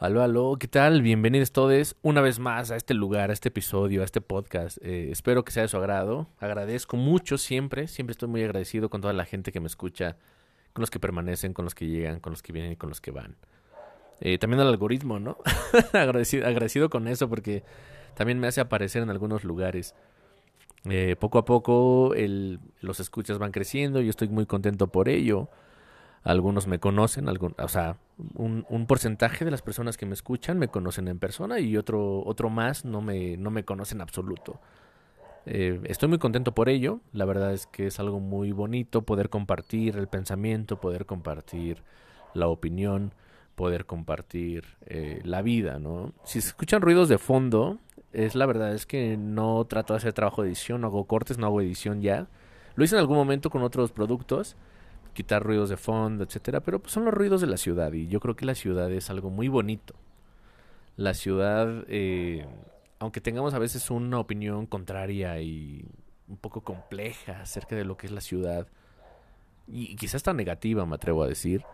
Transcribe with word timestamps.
Aló, 0.00 0.22
aló, 0.22 0.56
¿qué 0.58 0.66
tal? 0.66 1.02
Bienvenidos 1.02 1.52
todos 1.52 1.94
una 2.00 2.22
vez 2.22 2.38
más 2.38 2.70
a 2.70 2.76
este 2.76 2.94
lugar, 2.94 3.28
a 3.28 3.34
este 3.34 3.50
episodio, 3.50 4.00
a 4.00 4.06
este 4.06 4.22
podcast. 4.22 4.78
Eh, 4.80 5.10
espero 5.10 5.44
que 5.44 5.52
sea 5.52 5.64
de 5.64 5.68
su 5.68 5.76
agrado. 5.76 6.26
Agradezco 6.38 6.96
mucho 6.96 7.36
siempre, 7.36 7.86
siempre 7.86 8.12
estoy 8.12 8.30
muy 8.30 8.42
agradecido 8.42 8.88
con 8.88 9.02
toda 9.02 9.12
la 9.12 9.26
gente 9.26 9.52
que 9.52 9.60
me 9.60 9.66
escucha, 9.66 10.16
con 10.72 10.80
los 10.80 10.88
que 10.88 10.98
permanecen, 10.98 11.52
con 11.52 11.66
los 11.66 11.74
que 11.74 11.86
llegan, 11.86 12.18
con 12.18 12.30
los 12.30 12.40
que 12.40 12.54
vienen 12.54 12.72
y 12.72 12.76
con 12.76 12.88
los 12.88 13.02
que 13.02 13.10
van. 13.10 13.36
Eh, 14.22 14.38
también 14.38 14.60
al 14.60 14.68
algoritmo, 14.68 15.20
¿no? 15.20 15.36
agradecido, 15.92 16.46
agradecido 16.46 16.88
con 16.88 17.06
eso 17.06 17.28
porque 17.28 17.62
también 18.14 18.40
me 18.40 18.46
hace 18.46 18.62
aparecer 18.62 19.02
en 19.02 19.10
algunos 19.10 19.44
lugares. 19.44 19.94
Eh, 20.88 21.14
poco 21.20 21.36
a 21.36 21.44
poco 21.44 22.14
los 22.80 23.00
escuchas 23.00 23.36
van 23.36 23.52
creciendo 23.52 24.00
y 24.00 24.04
yo 24.04 24.10
estoy 24.10 24.28
muy 24.28 24.46
contento 24.46 24.86
por 24.86 25.10
ello. 25.10 25.50
Algunos 26.22 26.66
me 26.66 26.78
conocen, 26.78 27.28
algún, 27.28 27.54
o 27.58 27.68
sea, 27.68 27.96
un, 28.34 28.66
un, 28.68 28.86
porcentaje 28.86 29.44
de 29.44 29.50
las 29.50 29.62
personas 29.62 29.96
que 29.96 30.04
me 30.04 30.12
escuchan 30.12 30.58
me 30.58 30.68
conocen 30.68 31.08
en 31.08 31.18
persona 31.18 31.60
y 31.60 31.78
otro, 31.78 32.22
otro 32.26 32.50
más 32.50 32.84
no 32.84 33.00
me, 33.00 33.38
no 33.38 33.50
me 33.50 33.64
conocen 33.64 33.98
en 33.98 34.02
absoluto. 34.02 34.60
Eh, 35.46 35.80
estoy 35.84 36.08
muy 36.08 36.18
contento 36.18 36.52
por 36.52 36.68
ello. 36.68 37.00
La 37.12 37.24
verdad 37.24 37.52
es 37.52 37.66
que 37.66 37.86
es 37.86 37.98
algo 38.00 38.20
muy 38.20 38.52
bonito 38.52 39.02
poder 39.02 39.30
compartir 39.30 39.96
el 39.96 40.08
pensamiento, 40.08 40.80
poder 40.80 41.06
compartir 41.06 41.82
la 42.34 42.48
opinión, 42.48 43.12
poder 43.54 43.86
compartir 43.86 44.64
eh, 44.86 45.20
la 45.24 45.42
vida, 45.42 45.78
¿no? 45.78 46.12
Si 46.24 46.40
se 46.40 46.48
escuchan 46.48 46.82
ruidos 46.82 47.08
de 47.08 47.18
fondo, 47.18 47.78
es 48.12 48.34
la 48.34 48.46
verdad 48.46 48.74
es 48.74 48.86
que 48.86 49.16
no 49.16 49.64
trato 49.64 49.94
de 49.94 49.98
hacer 49.98 50.12
trabajo 50.12 50.42
de 50.42 50.48
edición, 50.48 50.82
no 50.82 50.88
hago 50.88 51.04
cortes, 51.04 51.38
no 51.38 51.46
hago 51.46 51.60
edición 51.60 52.00
ya. 52.00 52.28
Lo 52.74 52.84
hice 52.84 52.94
en 52.96 53.00
algún 53.00 53.16
momento 53.16 53.50
con 53.50 53.62
otros 53.62 53.92
productos, 53.92 54.56
quitar 55.12 55.42
ruidos 55.42 55.68
de 55.68 55.76
fondo, 55.76 56.24
etcétera, 56.24 56.60
pero 56.60 56.80
pues 56.80 56.92
son 56.92 57.04
los 57.04 57.14
ruidos 57.14 57.40
de 57.40 57.46
la 57.46 57.56
ciudad 57.56 57.92
y 57.92 58.08
yo 58.08 58.20
creo 58.20 58.36
que 58.36 58.46
la 58.46 58.54
ciudad 58.54 58.90
es 58.90 59.10
algo 59.10 59.30
muy 59.30 59.48
bonito. 59.48 59.94
La 60.96 61.14
ciudad, 61.14 61.84
eh, 61.88 62.46
aunque 62.98 63.20
tengamos 63.20 63.54
a 63.54 63.58
veces 63.58 63.90
una 63.90 64.18
opinión 64.18 64.66
contraria 64.66 65.40
y 65.40 65.84
un 66.28 66.36
poco 66.36 66.62
compleja 66.62 67.40
acerca 67.40 67.76
de 67.76 67.84
lo 67.84 67.96
que 67.96 68.06
es 68.06 68.12
la 68.12 68.20
ciudad, 68.20 68.66
y 69.72 69.96
quizás 69.96 70.22
tan 70.22 70.36
negativa, 70.36 70.84
me 70.84 70.96
atrevo 70.96 71.22
a 71.22 71.28
decir, 71.28 71.64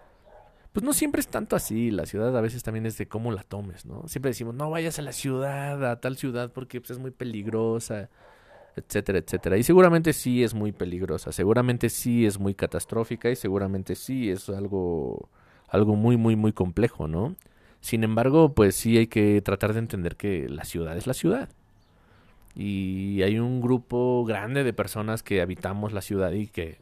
pues 0.72 0.84
no 0.84 0.92
siempre 0.92 1.20
es 1.20 1.28
tanto 1.28 1.56
así. 1.56 1.90
La 1.90 2.04
ciudad 2.04 2.36
a 2.36 2.40
veces 2.40 2.62
también 2.62 2.84
es 2.84 2.98
de 2.98 3.08
cómo 3.08 3.32
la 3.32 3.42
tomes, 3.42 3.86
¿no? 3.86 4.06
Siempre 4.08 4.30
decimos, 4.30 4.54
no 4.54 4.70
vayas 4.70 4.98
a 4.98 5.02
la 5.02 5.12
ciudad, 5.12 5.90
a 5.90 6.00
tal 6.00 6.16
ciudad, 6.16 6.52
porque 6.52 6.80
pues, 6.80 6.90
es 6.90 6.98
muy 6.98 7.10
peligrosa, 7.10 8.10
etcétera, 8.76 9.18
etcétera. 9.18 9.56
Y 9.56 9.62
seguramente 9.62 10.12
sí 10.12 10.44
es 10.44 10.54
muy 10.54 10.72
peligrosa, 10.72 11.32
seguramente 11.32 11.88
sí 11.88 12.26
es 12.26 12.38
muy 12.38 12.54
catastrófica 12.54 13.30
y 13.30 13.36
seguramente 13.36 13.94
sí 13.94 14.30
es 14.30 14.48
algo, 14.50 15.28
algo 15.68 15.96
muy, 15.96 16.16
muy, 16.16 16.36
muy 16.36 16.52
complejo, 16.52 17.08
¿no? 17.08 17.34
Sin 17.80 18.04
embargo, 18.04 18.54
pues 18.54 18.76
sí 18.76 18.98
hay 18.98 19.06
que 19.06 19.40
tratar 19.42 19.72
de 19.72 19.78
entender 19.80 20.16
que 20.16 20.48
la 20.48 20.64
ciudad 20.64 20.96
es 20.96 21.06
la 21.06 21.14
ciudad. 21.14 21.48
Y 22.54 23.22
hay 23.22 23.38
un 23.38 23.60
grupo 23.60 24.24
grande 24.24 24.64
de 24.64 24.72
personas 24.72 25.22
que 25.22 25.40
habitamos 25.40 25.92
la 25.92 26.00
ciudad 26.00 26.32
y 26.32 26.46
que 26.46 26.78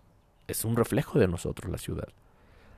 es 0.46 0.64
un 0.64 0.76
reflejo 0.76 1.18
de 1.18 1.28
nosotros 1.28 1.70
la 1.70 1.78
ciudad. 1.78 2.08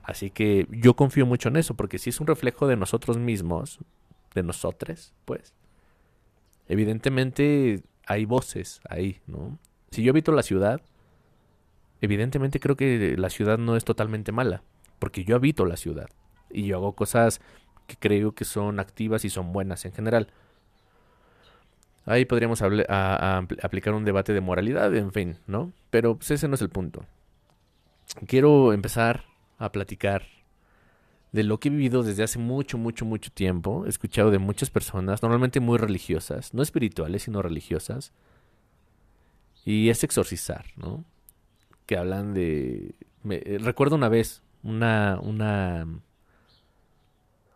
Así 0.02 0.30
que 0.30 0.66
yo 0.70 0.94
confío 0.94 1.26
mucho 1.26 1.48
en 1.48 1.56
eso, 1.56 1.74
porque 1.74 1.98
si 1.98 2.10
es 2.10 2.20
un 2.20 2.26
reflejo 2.26 2.66
de 2.66 2.76
nosotros 2.76 3.18
mismos, 3.18 3.78
de 4.34 4.42
nosotros, 4.42 5.12
pues, 5.24 5.52
evidentemente 6.68 7.82
hay 8.06 8.24
voces 8.24 8.80
ahí, 8.88 9.20
¿no? 9.26 9.58
Si 9.90 10.02
yo 10.02 10.10
habito 10.12 10.32
la 10.32 10.42
ciudad, 10.42 10.80
evidentemente 12.00 12.60
creo 12.60 12.76
que 12.76 13.16
la 13.18 13.30
ciudad 13.30 13.58
no 13.58 13.76
es 13.76 13.84
totalmente 13.84 14.32
mala, 14.32 14.62
porque 14.98 15.24
yo 15.24 15.36
habito 15.36 15.66
la 15.66 15.76
ciudad 15.76 16.08
y 16.50 16.66
yo 16.66 16.76
hago 16.76 16.94
cosas 16.94 17.40
que 17.86 17.96
creo 17.96 18.32
que 18.32 18.44
son 18.44 18.80
activas 18.80 19.24
y 19.24 19.30
son 19.30 19.52
buenas 19.52 19.84
en 19.84 19.92
general. 19.92 20.28
Ahí 22.04 22.24
podríamos 22.24 22.62
aplicar 22.62 23.94
un 23.94 24.04
debate 24.04 24.32
de 24.32 24.40
moralidad, 24.40 24.94
en 24.94 25.12
fin, 25.12 25.38
¿no? 25.46 25.72
Pero 25.90 26.16
pues, 26.16 26.30
ese 26.30 26.46
no 26.46 26.54
es 26.54 26.62
el 26.62 26.68
punto. 26.68 27.04
Quiero 28.26 28.72
empezar 28.72 29.24
a 29.58 29.72
platicar 29.72 30.24
de 31.32 31.42
lo 31.42 31.58
que 31.58 31.68
he 31.68 31.70
vivido 31.70 32.02
desde 32.02 32.22
hace 32.22 32.38
mucho, 32.38 32.78
mucho, 32.78 33.04
mucho 33.04 33.30
tiempo. 33.30 33.84
He 33.86 33.88
escuchado 33.88 34.30
de 34.30 34.38
muchas 34.38 34.70
personas, 34.70 35.22
normalmente 35.22 35.60
muy 35.60 35.78
religiosas, 35.78 36.54
no 36.54 36.62
espirituales, 36.62 37.24
sino 37.24 37.42
religiosas. 37.42 38.12
Y 39.64 39.88
es 39.88 40.04
exorcizar, 40.04 40.66
¿no? 40.76 41.04
Que 41.86 41.96
hablan 41.96 42.34
de... 42.34 42.94
Me, 43.22 43.36
eh, 43.36 43.58
recuerdo 43.60 43.96
una 43.96 44.08
vez, 44.08 44.42
una, 44.62 45.18
una... 45.20 45.86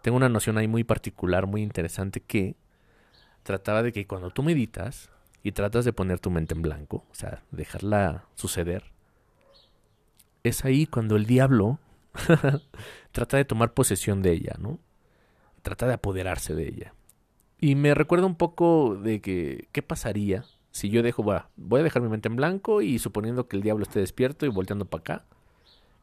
Tengo 0.03 0.17
una 0.17 0.29
noción 0.29 0.59
ahí 0.59 0.67
muy 0.67 0.83
particular, 0.83 1.47
muy 1.47 1.63
interesante, 1.63 2.21
que 2.21 2.57
trataba 3.43 3.83
de 3.83 3.93
que 3.93 4.07
cuando 4.07 4.31
tú 4.31 4.43
meditas 4.43 5.11
y 5.43 5.53
tratas 5.53 5.85
de 5.85 5.93
poner 5.93 6.19
tu 6.19 6.31
mente 6.31 6.55
en 6.55 6.63
blanco, 6.63 7.05
o 7.11 7.15
sea, 7.15 7.43
dejarla 7.51 8.25
suceder, 8.35 8.85
es 10.43 10.65
ahí 10.65 10.87
cuando 10.87 11.17
el 11.17 11.27
diablo 11.27 11.79
trata 13.13 13.37
de 13.37 13.45
tomar 13.45 13.75
posesión 13.75 14.23
de 14.23 14.33
ella, 14.33 14.57
¿no? 14.59 14.79
Trata 15.63 15.87
de 15.87 15.95
apoderarse 15.95 16.55
de 16.55 16.69
ella. 16.69 16.95
Y 17.59 17.75
me 17.75 17.95
recuerda 17.95 18.27
un 18.27 18.37
poco 18.37 18.97
de 18.97 19.21
que, 19.21 19.69
¿qué 19.73 19.83
pasaría 19.83 20.45
si 20.73 20.89
yo 20.89 21.03
dejo, 21.03 21.25
voy 21.57 21.81
a 21.81 21.83
dejar 21.83 22.03
mi 22.03 22.09
mente 22.09 22.29
en 22.29 22.37
blanco 22.37 22.81
y 22.81 22.99
suponiendo 22.99 23.49
que 23.49 23.57
el 23.57 23.63
diablo 23.63 23.83
esté 23.83 24.01
despierto 24.01 24.47
y 24.47 24.51
volteando 24.51 24.85
para 24.85 25.01
acá, 25.01 25.25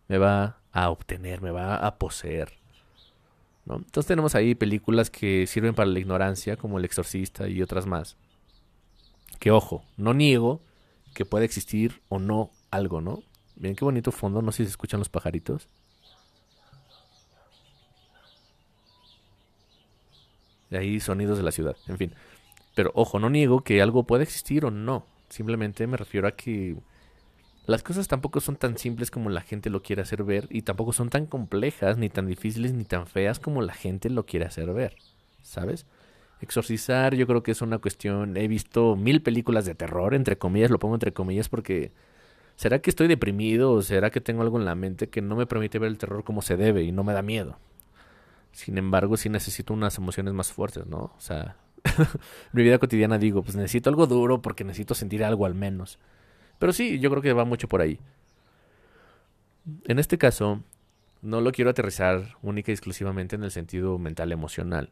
me 0.07 0.17
va 0.17 0.59
a 0.71 0.89
obtener, 0.89 1.41
me 1.41 1.51
va 1.51 1.77
a 1.77 1.97
poseer. 1.97 2.53
¿no? 3.65 3.77
Entonces 3.77 4.07
tenemos 4.07 4.35
ahí 4.35 4.55
películas 4.55 5.09
que 5.09 5.47
sirven 5.47 5.73
para 5.73 5.89
la 5.89 5.99
ignorancia, 5.99 6.57
como 6.57 6.77
El 6.77 6.85
Exorcista 6.85 7.47
y 7.47 7.61
otras 7.61 7.85
más. 7.85 8.17
Que 9.39 9.51
ojo, 9.51 9.83
no 9.95 10.13
niego 10.13 10.61
que 11.13 11.25
pueda 11.25 11.45
existir 11.45 12.01
o 12.09 12.19
no 12.19 12.51
algo, 12.71 13.01
¿no? 13.01 13.23
Miren 13.55 13.75
qué 13.75 13.85
bonito 13.85 14.11
fondo, 14.11 14.41
no 14.41 14.51
sé 14.51 14.57
si 14.57 14.65
se 14.65 14.71
escuchan 14.71 14.99
los 14.99 15.09
pajaritos. 15.09 15.67
De 20.69 20.77
ahí 20.77 20.99
sonidos 20.99 21.37
de 21.37 21.43
la 21.43 21.51
ciudad, 21.51 21.75
en 21.87 21.97
fin. 21.97 22.13
Pero 22.75 22.91
ojo, 22.93 23.19
no 23.19 23.29
niego 23.29 23.61
que 23.61 23.81
algo 23.81 24.03
pueda 24.03 24.23
existir 24.23 24.65
o 24.65 24.71
no. 24.71 25.05
Simplemente 25.29 25.87
me 25.87 25.97
refiero 25.97 26.27
a 26.27 26.31
que 26.31 26.75
las 27.65 27.83
cosas 27.83 28.07
tampoco 28.07 28.39
son 28.39 28.55
tan 28.55 28.77
simples 28.77 29.11
como 29.11 29.29
la 29.29 29.41
gente 29.41 29.69
lo 29.69 29.83
quiere 29.83 30.01
hacer 30.01 30.23
ver 30.23 30.47
y 30.49 30.61
tampoco 30.61 30.93
son 30.93 31.09
tan 31.09 31.25
complejas, 31.25 31.97
ni 31.97 32.09
tan 32.09 32.25
difíciles, 32.25 32.73
ni 32.73 32.85
tan 32.85 33.07
feas 33.07 33.39
como 33.39 33.61
la 33.61 33.73
gente 33.73 34.09
lo 34.09 34.25
quiere 34.25 34.45
hacer 34.45 34.71
ver. 34.73 34.95
¿Sabes? 35.41 35.85
Exorcizar 36.39 37.15
yo 37.15 37.27
creo 37.27 37.43
que 37.43 37.51
es 37.51 37.61
una 37.61 37.79
cuestión... 37.79 38.37
He 38.37 38.47
visto 38.47 38.95
mil 38.95 39.21
películas 39.21 39.65
de 39.65 39.75
terror, 39.75 40.13
entre 40.13 40.37
comillas, 40.37 40.71
lo 40.71 40.79
pongo 40.79 40.95
entre 40.95 41.13
comillas 41.13 41.49
porque... 41.49 41.91
¿Será 42.55 42.79
que 42.79 42.89
estoy 42.89 43.07
deprimido 43.07 43.73
o 43.73 43.81
será 43.81 44.11
que 44.11 44.21
tengo 44.21 44.41
algo 44.43 44.57
en 44.57 44.65
la 44.65 44.75
mente 44.75 45.09
que 45.09 45.21
no 45.21 45.35
me 45.35 45.45
permite 45.45 45.77
ver 45.77 45.89
el 45.89 45.97
terror 45.97 46.23
como 46.23 46.41
se 46.41 46.57
debe 46.57 46.83
y 46.83 46.91
no 46.91 47.03
me 47.03 47.13
da 47.13 47.21
miedo? 47.21 47.59
Sin 48.57 48.79
embargo, 48.79 49.17
sí 49.17 49.29
necesito 49.29 49.71
unas 49.71 49.99
emociones 49.99 50.33
más 50.33 50.51
fuertes, 50.51 50.87
¿no? 50.87 51.13
O 51.15 51.19
sea, 51.19 51.57
mi 52.53 52.63
vida 52.63 52.79
cotidiana 52.79 53.19
digo, 53.19 53.43
pues 53.43 53.55
necesito 53.55 53.91
algo 53.91 54.07
duro 54.07 54.41
porque 54.41 54.63
necesito 54.63 54.95
sentir 54.95 55.23
algo 55.23 55.45
al 55.45 55.53
menos. 55.53 55.99
Pero 56.57 56.73
sí, 56.73 56.97
yo 56.99 57.11
creo 57.11 57.21
que 57.21 57.33
va 57.33 57.45
mucho 57.45 57.67
por 57.67 57.81
ahí. 57.81 57.99
En 59.85 59.99
este 59.99 60.17
caso, 60.17 60.63
no 61.21 61.39
lo 61.39 61.51
quiero 61.51 61.69
aterrizar 61.69 62.35
única 62.41 62.71
y 62.71 62.73
exclusivamente 62.73 63.35
en 63.35 63.43
el 63.43 63.51
sentido 63.51 63.99
mental 63.99 64.31
emocional. 64.31 64.89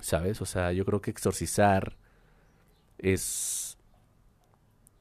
¿Sabes? 0.00 0.40
O 0.40 0.46
sea, 0.46 0.72
yo 0.72 0.86
creo 0.86 1.02
que 1.02 1.10
exorcizar 1.10 1.98
es 2.96 3.76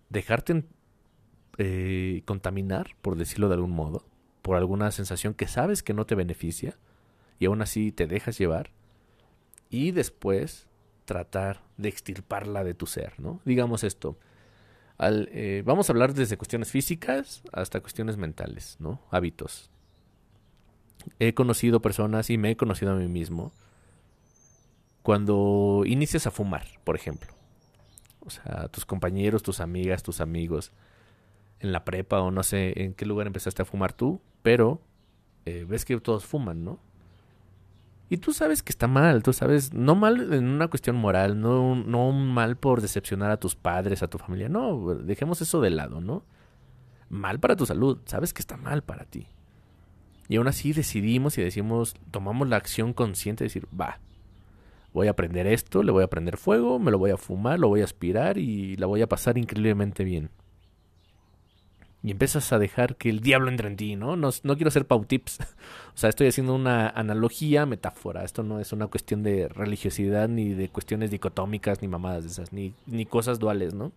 dejarte 0.10 0.66
eh, 1.58 2.22
contaminar, 2.26 2.98
por 3.02 3.16
decirlo 3.16 3.48
de 3.48 3.54
algún 3.54 3.72
modo, 3.72 4.09
por 4.50 4.58
alguna 4.58 4.90
sensación 4.90 5.36
que 5.36 5.48
sabes 5.48 5.84
que 5.84 5.94
no 5.94 6.08
te 6.08 6.16
beneficia 6.16 6.76
y 7.38 7.46
aún 7.46 7.62
así 7.62 7.92
te 7.92 8.08
dejas 8.08 8.36
llevar 8.40 8.72
y 9.70 9.92
después 9.92 10.68
tratar 11.06 11.62
de 11.78 11.90
extirparla 11.90 12.64
de 12.64 12.74
tu 12.74 12.88
ser, 12.88 13.14
¿no? 13.20 13.42
Digamos 13.46 13.84
esto. 13.84 14.18
Eh, 14.98 15.62
vamos 15.68 15.88
a 15.88 15.94
hablar 15.94 16.16
desde 16.16 16.36
cuestiones 16.36 16.72
físicas 16.72 17.44
hasta 17.54 17.80
cuestiones 17.80 18.18
mentales, 18.18 18.78
¿no? 18.80 19.00
Hábitos. 19.12 19.70
He 21.20 21.36
conocido 21.36 21.80
personas 21.80 22.32
y 22.32 22.40
me 22.40 22.50
he 22.50 22.58
conocido 22.58 22.94
a 22.94 22.96
mí 22.96 23.08
mismo 23.08 23.52
cuando 25.04 25.84
inicias 25.86 26.26
a 26.26 26.32
fumar, 26.32 26.66
por 26.84 26.96
ejemplo. 26.96 27.36
O 28.22 28.32
sea, 28.32 28.68
tus 28.70 28.84
compañeros, 28.84 29.44
tus 29.44 29.60
amigas, 29.60 30.02
tus 30.02 30.22
amigos 30.22 30.72
en 31.60 31.72
la 31.72 31.86
prepa 31.86 32.20
o 32.22 32.32
no 32.32 32.42
sé 32.42 32.74
en 32.82 32.96
qué 32.96 33.06
lugar 33.06 33.28
empezaste 33.28 33.62
a 33.62 33.66
fumar 33.66 33.94
tú, 33.94 34.20
pero 34.42 34.82
eh, 35.46 35.66
ves 35.68 35.86
que 35.86 36.00
todos 36.00 36.26
fuman, 36.26 36.64
¿no? 36.64 36.80
Y 38.10 38.18
tú 38.18 38.34
sabes 38.34 38.64
que 38.64 38.72
está 38.72 38.88
mal, 38.88 39.22
tú 39.22 39.34
sabes, 39.34 39.74
no 39.74 39.94
mal 39.94 40.34
en 40.34 40.48
una 40.48 40.68
cuestión 40.68 40.96
moral, 40.96 41.40
no, 41.40 41.76
no 41.76 42.12
mal 42.12 42.58
por 42.58 42.82
decepcionar 42.82 43.30
a 43.30 43.38
tus 43.38 43.56
padres, 43.56 44.02
a 44.02 44.08
tu 44.08 44.18
familia, 44.18 44.50
no, 44.50 44.96
dejemos 44.96 45.42
eso 45.42 45.62
de 45.62 45.70
lado, 45.70 46.02
¿no? 46.02 46.24
Mal 47.10 47.40
para 47.40 47.56
tu 47.56 47.68
salud, 47.68 48.00
sabes 48.06 48.34
que 48.34 48.42
está 48.42 48.58
mal 48.58 48.82
para 48.82 49.06
ti. 49.06 49.28
Y 50.28 50.38
aún 50.38 50.48
así 50.48 50.74
decidimos 50.74 51.38
y 51.38 51.44
decimos, 51.44 51.96
tomamos 52.10 52.48
la 52.50 52.58
acción 52.58 52.94
consciente 52.94 53.44
de 53.44 53.48
decir, 53.48 53.68
va, 53.80 54.00
voy 54.92 55.08
a 55.08 55.12
aprender 55.12 55.46
esto, 55.46 55.84
le 55.84 55.92
voy 55.92 56.04
a 56.04 56.10
prender 56.10 56.38
fuego, 56.38 56.80
me 56.80 56.92
lo 56.92 56.98
voy 56.98 57.12
a 57.12 57.18
fumar, 57.18 57.60
lo 57.60 57.68
voy 57.68 57.82
a 57.82 57.86
aspirar 57.86 58.40
y 58.40 58.76
la 58.78 58.88
voy 58.88 59.02
a 59.04 59.08
pasar 59.08 59.38
increíblemente 59.38 60.04
bien. 60.04 60.32
Y 62.02 62.12
empiezas 62.12 62.54
a 62.54 62.60
dejar 62.60 62.96
que 62.96 63.10
el 63.10 63.20
diablo 63.20 63.50
entre 63.50 63.68
en 63.68 63.76
ti, 63.76 63.96
¿no? 63.98 64.16
No, 64.16 64.32
quiero 64.32 64.70
hacer 64.70 64.86
pautips. 64.86 65.40
o 65.94 65.98
sea, 65.98 66.10
estoy 66.10 66.28
haciendo 66.28 66.56
una 66.56 66.88
analogía, 66.90 67.66
metáfora. 67.66 68.24
Esto 68.24 68.42
no 68.44 68.60
es 68.60 68.72
una 68.72 68.88
cuestión 68.88 69.22
de 69.22 69.50
religiosidad, 69.50 70.30
ni 70.30 70.54
de 70.54 70.70
cuestiones 70.70 71.12
dicotómicas, 71.12 71.82
ni 71.82 71.88
mamadas 71.90 72.24
de 72.24 72.30
esas, 72.30 72.54
ni, 72.54 72.74
ni 72.86 73.06
cosas 73.06 73.38
duales, 73.40 73.74
¿no? 73.74 73.92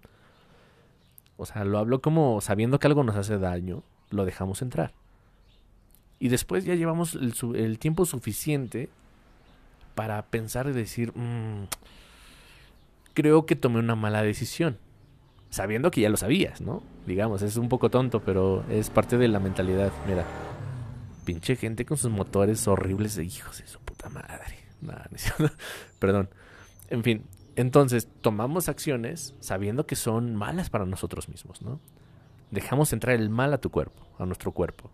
O 1.37 1.47
sea, 1.47 1.65
lo 1.65 1.79
hablo 1.79 2.01
como 2.01 2.41
sabiendo 2.41 2.79
que 2.79 2.87
algo 2.87 3.05
nos 3.05 3.17
hace 3.17 3.39
daño, 3.39 3.83
lo 4.11 4.25
dejamos 4.25 4.63
entrar. 4.63 4.93
Y 6.23 6.29
después 6.29 6.65
ya 6.65 6.77
llevamos 6.77 7.17
el, 7.17 7.79
tiempo 7.81 8.07
suficiente 8.07 8.89
para 9.97 10.23
pensar 10.27 10.69
y 10.69 10.73
decir, 10.73 11.13
mmm, 11.17 11.65
creo 13.13 13.45
que 13.45 13.57
tomé 13.57 13.81
una 13.81 13.97
mala 13.97 14.23
decisión. 14.23 14.79
Sabiendo 15.53 15.91
que 15.91 16.01
ya 16.01 16.09
lo 16.09 16.17
sabías, 16.17 16.63
¿no? 16.63 16.83
Digamos, 17.07 17.43
es 17.43 17.59
un 17.59 17.69
poco 17.69 17.91
tonto, 17.91 18.21
pero 18.21 18.65
es 18.71 18.89
parte 18.89 19.19
de 19.19 19.29
la 19.29 19.39
mentalidad. 19.39 19.93
Mira, 20.09 20.25
pinche 21.27 21.57
gente 21.57 21.85
con 21.85 21.99
sus 21.99 22.11
motores 22.11 22.67
horribles 22.67 23.17
de 23.17 23.25
hijos 23.25 23.59
de 23.59 23.67
su 23.67 23.79
puta 23.81 24.09
madre. 24.09 24.57
Perdón. 25.99 26.31
En 26.89 27.03
fin, 27.03 27.27
entonces 27.55 28.09
tomamos 28.23 28.71
acciones 28.71 29.35
sabiendo 29.41 29.85
que 29.85 29.95
son 29.95 30.37
malas 30.37 30.71
para 30.71 30.87
nosotros 30.87 31.29
mismos, 31.29 31.61
¿no? 31.61 31.81
Dejamos 32.51 32.95
entrar 32.95 33.15
el 33.15 33.29
mal 33.29 33.53
a 33.53 33.59
tu 33.59 33.69
cuerpo, 33.69 34.07
a 34.19 34.25
nuestro 34.25 34.53
cuerpo. 34.53 34.91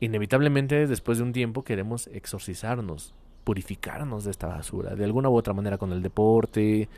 Inevitablemente, 0.00 0.88
después 0.88 1.18
de 1.18 1.22
un 1.22 1.32
tiempo, 1.32 1.62
queremos 1.62 2.08
exorcizarnos, 2.08 3.14
purificarnos 3.44 4.24
de 4.24 4.32
esta 4.32 4.48
basura, 4.48 4.96
de 4.96 5.04
alguna 5.04 5.28
u 5.28 5.36
otra 5.36 5.54
manera 5.54 5.78
con 5.78 5.92
el 5.92 6.02
deporte, 6.02 6.88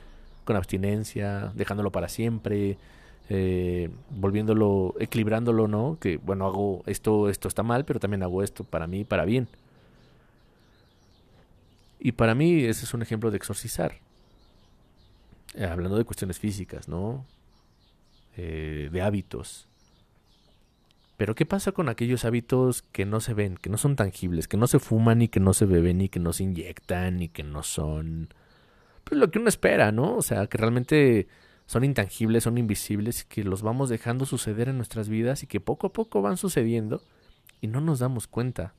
con 0.50 0.56
abstinencia, 0.56 1.52
dejándolo 1.54 1.92
para 1.92 2.08
siempre, 2.08 2.76
eh, 3.28 3.88
volviéndolo, 4.10 4.96
equilibrándolo, 4.98 5.68
¿no? 5.68 5.96
Que 6.00 6.16
bueno, 6.16 6.44
hago 6.44 6.82
esto, 6.86 7.28
esto 7.28 7.46
está 7.46 7.62
mal, 7.62 7.84
pero 7.84 8.00
también 8.00 8.24
hago 8.24 8.42
esto 8.42 8.64
para 8.64 8.88
mí, 8.88 9.04
para 9.04 9.24
bien. 9.24 9.46
Y 12.00 12.10
para 12.12 12.34
mí 12.34 12.64
ese 12.64 12.84
es 12.84 12.92
un 12.94 13.02
ejemplo 13.02 13.30
de 13.30 13.36
exorcizar. 13.36 13.92
Eh, 15.54 15.64
hablando 15.64 15.96
de 15.96 16.04
cuestiones 16.04 16.40
físicas, 16.40 16.88
¿no? 16.88 17.24
Eh, 18.36 18.88
de 18.90 19.02
hábitos. 19.02 19.68
Pero 21.16 21.36
¿qué 21.36 21.46
pasa 21.46 21.70
con 21.70 21.88
aquellos 21.88 22.24
hábitos 22.24 22.82
que 22.90 23.06
no 23.06 23.20
se 23.20 23.34
ven, 23.34 23.56
que 23.56 23.70
no 23.70 23.78
son 23.78 23.94
tangibles, 23.94 24.48
que 24.48 24.56
no 24.56 24.66
se 24.66 24.80
fuman 24.80 25.22
y 25.22 25.28
que 25.28 25.38
no 25.38 25.54
se 25.54 25.66
beben 25.66 26.00
y 26.00 26.08
que 26.08 26.18
no 26.18 26.32
se 26.32 26.42
inyectan 26.42 27.22
y 27.22 27.28
que 27.28 27.44
no 27.44 27.62
son 27.62 28.34
pues 29.10 29.20
lo 29.20 29.30
que 29.30 29.38
uno 29.38 29.48
espera, 29.48 29.92
¿no? 29.92 30.16
O 30.16 30.22
sea, 30.22 30.46
que 30.46 30.56
realmente 30.56 31.28
son 31.66 31.84
intangibles, 31.84 32.44
son 32.44 32.56
invisibles 32.56 33.24
que 33.24 33.44
los 33.44 33.62
vamos 33.62 33.90
dejando 33.90 34.24
suceder 34.24 34.68
en 34.68 34.76
nuestras 34.76 35.08
vidas 35.08 35.42
y 35.42 35.46
que 35.46 35.60
poco 35.60 35.88
a 35.88 35.92
poco 35.92 36.22
van 36.22 36.36
sucediendo 36.36 37.02
y 37.60 37.66
no 37.66 37.80
nos 37.80 37.98
damos 37.98 38.26
cuenta 38.26 38.74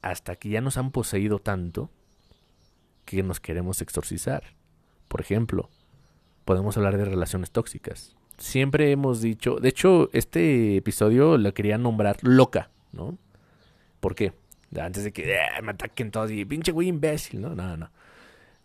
hasta 0.00 0.36
que 0.36 0.48
ya 0.48 0.60
nos 0.60 0.76
han 0.78 0.90
poseído 0.90 1.38
tanto 1.38 1.90
que 3.04 3.22
nos 3.22 3.40
queremos 3.40 3.82
exorcizar. 3.82 4.54
Por 5.08 5.20
ejemplo, 5.20 5.68
podemos 6.44 6.76
hablar 6.76 6.96
de 6.96 7.04
relaciones 7.04 7.50
tóxicas 7.50 8.16
siempre 8.38 8.90
hemos 8.90 9.20
dicho, 9.20 9.56
de 9.56 9.68
hecho, 9.68 10.10
este 10.12 10.76
episodio 10.76 11.38
lo 11.38 11.54
quería 11.54 11.78
nombrar 11.78 12.18
loca, 12.22 12.70
¿no? 12.92 13.18
¿Por 14.00 14.14
qué? 14.14 14.32
Antes 14.78 15.04
de 15.04 15.12
que 15.12 15.38
ah, 15.38 15.62
me 15.62 15.72
ataquen 15.72 16.10
todos 16.10 16.30
y 16.30 16.44
pinche 16.44 16.72
güey 16.72 16.88
imbécil, 16.88 17.40
¿no? 17.40 17.54
No, 17.54 17.76
no. 17.76 17.90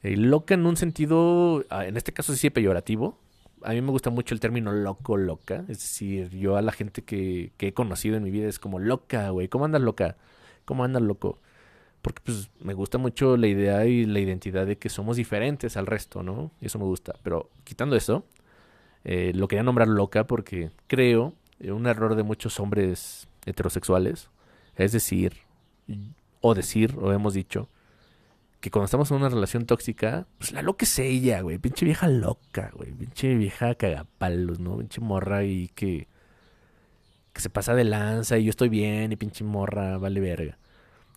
Eh, 0.04 0.16
loca 0.18 0.54
en 0.54 0.66
un 0.66 0.78
sentido, 0.78 1.66
ah, 1.70 1.86
en 1.86 1.98
este 1.98 2.14
caso 2.14 2.36
sí 2.36 2.50
peyorativo. 2.50 3.18
A 3.64 3.72
mí 3.74 3.82
me 3.82 3.92
gusta 3.92 4.10
mucho 4.10 4.34
el 4.34 4.40
término 4.40 4.72
loco, 4.72 5.18
loca. 5.18 5.66
Es 5.68 5.80
decir, 5.80 6.30
yo 6.30 6.56
a 6.56 6.62
la 6.62 6.72
gente 6.72 7.02
que, 7.04 7.52
que 7.58 7.68
he 7.70 7.74
conocido 7.74 8.16
en 8.16 8.24
mi 8.24 8.32
vida 8.32 8.48
es 8.48 8.60
como 8.60 8.80
loca, 8.80 9.30
güey. 9.32 9.50
¿Cómo 9.50 9.66
andas 9.66 9.82
loca? 9.82 10.16
¿Cómo 10.66 10.84
andas 10.84 11.02
loco? 11.02 11.40
Porque 12.02 12.22
pues 12.24 12.50
me 12.62 12.74
gusta 12.74 12.98
mucho 12.98 13.36
la 13.36 13.48
idea 13.48 13.86
y 13.86 14.06
la 14.06 14.20
identidad 14.20 14.66
de 14.66 14.78
que 14.78 14.90
somos 14.90 15.18
diferentes 15.18 15.76
al 15.76 15.86
resto, 15.88 16.24
¿no? 16.24 16.52
Y 16.62 16.68
eso 16.68 16.80
me 16.80 16.86
gusta. 16.86 17.16
Pero 17.24 17.50
quitando 17.66 17.96
eso, 17.98 18.24
eh, 19.04 19.32
lo 19.36 19.48
quería 19.48 19.64
nombrar 19.64 19.88
loca 19.88 20.26
porque 20.26 20.72
creo, 20.88 21.34
eh, 21.60 21.72
un 21.72 21.88
error 21.88 22.16
de 22.16 22.24
muchos 22.24 22.60
hombres 22.60 23.28
heterosexuales, 23.46 24.30
es 24.76 24.92
decir, 24.92 25.34
o 26.42 26.54
decir, 26.56 26.96
o 27.00 27.12
hemos 27.12 27.34
dicho, 27.34 27.68
que 28.60 28.72
cuando 28.72 28.86
estamos 28.86 29.10
en 29.12 29.18
una 29.18 29.30
relación 29.30 29.66
tóxica, 29.66 30.28
pues 30.38 30.52
la 30.52 30.62
loca 30.62 30.84
es 30.84 31.00
ella, 31.00 31.42
güey, 31.42 31.58
pinche 31.60 31.86
vieja 31.86 32.08
loca, 32.10 32.72
güey, 32.76 32.92
pinche 32.92 33.36
vieja 33.36 33.76
cagapalos, 33.76 34.60
¿no? 34.60 34.78
Pinche 34.78 35.00
morra 35.00 35.46
y 35.46 35.70
que, 35.70 36.08
que 37.32 37.42
se 37.42 37.50
pasa 37.50 37.74
de 37.74 37.86
lanza 37.86 38.38
y 38.38 38.44
yo 38.44 38.50
estoy 38.50 38.68
bien 38.70 39.12
y 39.14 39.16
pinche 39.16 39.46
morra 39.46 39.98
vale 39.98 40.20
verga. 40.20 40.58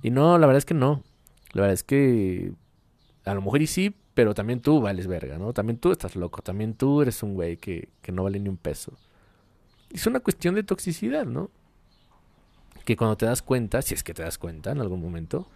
Y 0.02 0.10
no, 0.10 0.38
la 0.38 0.46
verdad 0.46 0.58
es 0.58 0.64
que 0.64 0.74
no. 0.74 1.02
La 1.52 1.62
verdad 1.62 1.74
es 1.74 1.84
que 1.84 2.52
a 3.24 3.34
lo 3.34 3.42
mejor 3.42 3.60
y 3.62 3.66
sí, 3.66 3.94
pero 4.14 4.34
también 4.34 4.60
tú 4.60 4.80
vales 4.80 5.08
verga, 5.08 5.36
¿no? 5.38 5.52
También 5.52 5.78
tú 5.78 5.90
estás 5.90 6.14
loco, 6.14 6.42
también 6.42 6.74
tú 6.74 7.02
eres 7.02 7.22
un 7.24 7.34
güey 7.34 7.56
que, 7.56 7.88
que 8.02 8.12
no 8.12 8.22
vale 8.22 8.38
ni 8.38 8.48
un 8.48 8.56
peso. 8.56 8.92
Es 9.90 10.06
una 10.06 10.20
cuestión 10.20 10.54
de 10.54 10.62
toxicidad, 10.62 11.26
¿no? 11.26 11.50
Que 12.84 12.96
cuando 12.96 13.16
te 13.16 13.26
das 13.26 13.42
cuenta, 13.42 13.82
si 13.82 13.94
es 13.94 14.04
que 14.04 14.14
te 14.14 14.22
das 14.22 14.38
cuenta 14.38 14.70
en 14.70 14.80
algún 14.80 15.00
momento, 15.00 15.48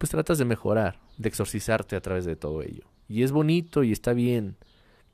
pues 0.00 0.10
tratas 0.10 0.38
de 0.38 0.46
mejorar, 0.46 0.98
de 1.18 1.28
exorcizarte 1.28 1.94
a 1.94 2.00
través 2.00 2.24
de 2.24 2.34
todo 2.34 2.62
ello. 2.62 2.84
Y 3.06 3.22
es 3.22 3.30
bonito 3.30 3.84
y 3.84 3.92
está 3.92 4.14
bien, 4.14 4.56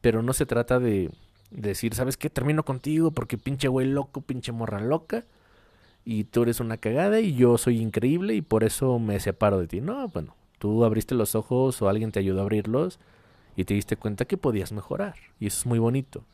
pero 0.00 0.22
no 0.22 0.32
se 0.32 0.46
trata 0.46 0.78
de, 0.78 1.10
decir, 1.50 1.94
¿sabes 1.94 2.16
qué? 2.16 2.30
Termino 2.30 2.64
contigo 2.64 3.10
porque 3.10 3.36
pinche 3.36 3.66
güey 3.66 3.88
loco, 3.88 4.20
pinche 4.20 4.52
morra 4.52 4.80
loca, 4.80 5.24
y 6.04 6.24
tú 6.24 6.44
eres 6.44 6.60
una 6.60 6.76
cagada 6.76 7.20
y 7.20 7.34
yo 7.34 7.58
soy 7.58 7.80
increíble 7.80 8.34
y 8.34 8.42
por 8.42 8.62
eso 8.62 9.00
me 9.00 9.18
separo 9.18 9.58
de 9.58 9.66
ti. 9.66 9.80
No, 9.80 10.06
bueno, 10.06 10.36
Tú 10.58 10.84
abriste 10.84 11.14
los 11.14 11.34
ojos 11.34 11.80
o 11.82 11.88
alguien 11.88 12.12
te 12.12 12.18
ayudó 12.18 12.40
a 12.40 12.42
abrirlos 12.42 12.98
y 13.56 13.64
te 13.64 13.74
diste 13.74 13.96
cuenta 13.96 14.24
que 14.24 14.36
podías 14.36 14.72
mejorar. 14.72 15.14
Y 15.38 15.46
eso 15.46 15.60
es 15.60 15.66
muy 15.66 15.78
bonito. 15.78 16.24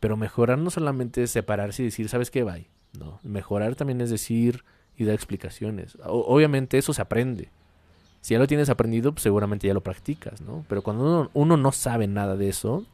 Pero 0.00 0.16
mejorar 0.16 0.58
no 0.58 0.70
solamente 0.70 1.22
es 1.22 1.30
separarse 1.30 1.82
y 1.82 1.86
decir, 1.86 2.08
¿sabes 2.08 2.30
qué? 2.30 2.44
Bye. 2.44 2.68
No, 2.98 3.20
mejorar 3.22 3.74
también 3.74 4.00
es 4.00 4.10
decir 4.10 4.64
y 4.96 5.04
dar 5.04 5.14
explicaciones. 5.14 5.98
obviamente 6.04 6.78
eso 6.78 6.92
se 6.92 7.02
aprende. 7.02 7.50
Si 8.20 8.34
ya 8.34 8.38
lo 8.38 8.46
tienes 8.46 8.68
aprendido, 8.68 9.12
pues 9.12 9.22
seguramente 9.22 9.66
ya 9.66 9.74
lo 9.74 9.82
practicas, 9.82 10.40
¿no? 10.40 10.64
Pero 10.68 10.82
cuando 10.82 11.30
uno, 11.34 11.56
no 11.56 11.72
sabe 11.72 12.06
nada 12.06 12.36
de 12.36 12.48
eso, 12.48 12.84